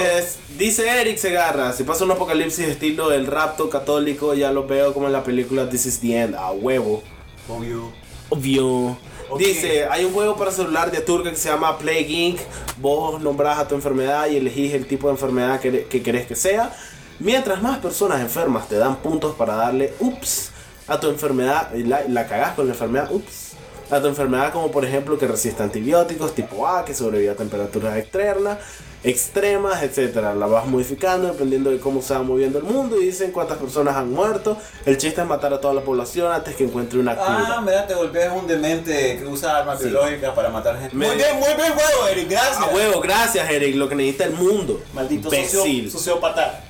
[0.00, 4.92] Es- dice Eric Segarra, si pasa un apocalipsis estilo el rapto católico, ya lo veo
[4.92, 7.02] como en la película This is the End, a huevo.
[7.48, 7.90] Obvio.
[8.28, 8.96] Obvio.
[9.28, 9.38] Ok.
[9.38, 12.40] Dice, hay un juego para celular de Aturca que se llama Plague Inc.
[12.78, 16.34] Vos nombrás a tu enfermedad y elegís el tipo de enfermedad que, que querés que
[16.36, 16.72] sea.
[17.20, 20.50] Mientras más personas enfermas te dan puntos para darle ups
[20.90, 23.46] a tu enfermedad y la, la cagás con la enfermedad ups.
[23.90, 27.96] A tu enfermedad como por ejemplo que resiste antibióticos tipo A, que sobrevive a temperaturas
[27.96, 28.58] externas,
[29.02, 30.32] extremas, etcétera.
[30.34, 33.96] La vas modificando dependiendo de cómo se va moviendo el mundo y dicen cuántas personas
[33.96, 34.56] han muerto.
[34.86, 37.46] El chiste es matar a toda la población antes que encuentre una cura.
[37.56, 39.86] Ah, mira, te golpeas un demente que usa armas Sí.
[39.86, 40.94] biológicas para matar gente.
[40.94, 42.58] Me- Muy bien, muy bien juego, Eric, gracias.
[42.58, 44.80] A huevo, gracias Eric, lo que necesita el mundo.
[44.94, 46.64] Maldito socio, sociópata.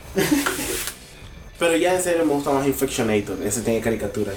[1.60, 4.34] Pero ya en serio me gusta más Infectionator, ese tiene caricaturas.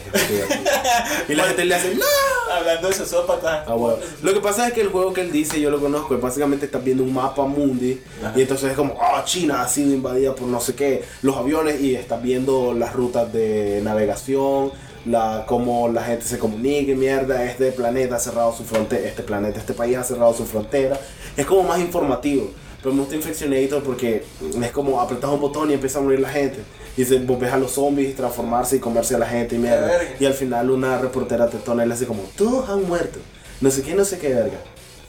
[1.29, 2.05] y la gente le hace ¡No!
[2.51, 3.63] Hablando de sociópata.
[3.63, 3.97] A huevo.
[4.21, 6.65] Lo que pasa es que el juego que él dice, yo lo conozco, es básicamente
[6.65, 8.33] estás viendo un mapa mundi Ajá.
[8.37, 11.79] y entonces es como, oh, China ha sido invadida por no sé qué, los aviones
[11.79, 14.73] y estás viendo las rutas de navegación,
[15.05, 19.59] la, cómo la gente se comunica mierda, este planeta ha cerrado su frontera, este planeta,
[19.59, 20.99] este país ha cerrado su frontera.
[21.37, 22.51] Es como más informativo.
[22.81, 24.25] Pero me gusta Infectionator porque
[24.61, 26.59] es como apretas un botón y empieza a morir la gente.
[26.95, 29.87] Y se, vos ves a los zombies transformarse y comerse a la gente y mierda.
[29.87, 30.15] verga.
[30.19, 33.19] Y al final una reportera tetona y le hace como, todos han muerto.
[33.61, 34.59] No sé qué, no sé qué verga.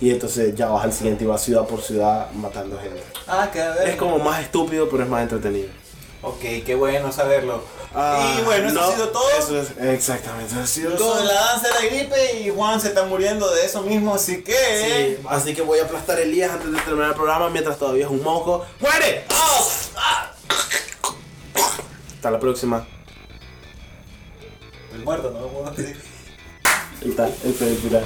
[0.00, 3.02] Y entonces ya vas al siguiente y vas ciudad por ciudad matando gente.
[3.26, 3.88] Ah, que a ver.
[3.88, 5.68] Es como más estúpido, pero es más entretenido.
[6.22, 7.62] Ok, qué bueno saberlo.
[7.94, 9.30] Ah, y bueno, eso no, ha sido todo.
[9.38, 11.24] Eso es, exactamente, eso ha sido Con todo.
[11.24, 14.52] la danza de la gripe y Juan se está muriendo de eso mismo, así que...
[14.52, 18.10] Sí, así que voy a aplastar Elías antes de terminar el programa mientras todavía es
[18.10, 18.64] un moco.
[18.80, 19.24] ¡Muere!
[19.30, 19.68] ¡Oh!
[19.96, 20.32] ¡Ah!
[22.24, 22.86] Hasta la próxima.
[24.94, 26.00] El muerto, no lo puedo decir.
[27.02, 28.04] El final.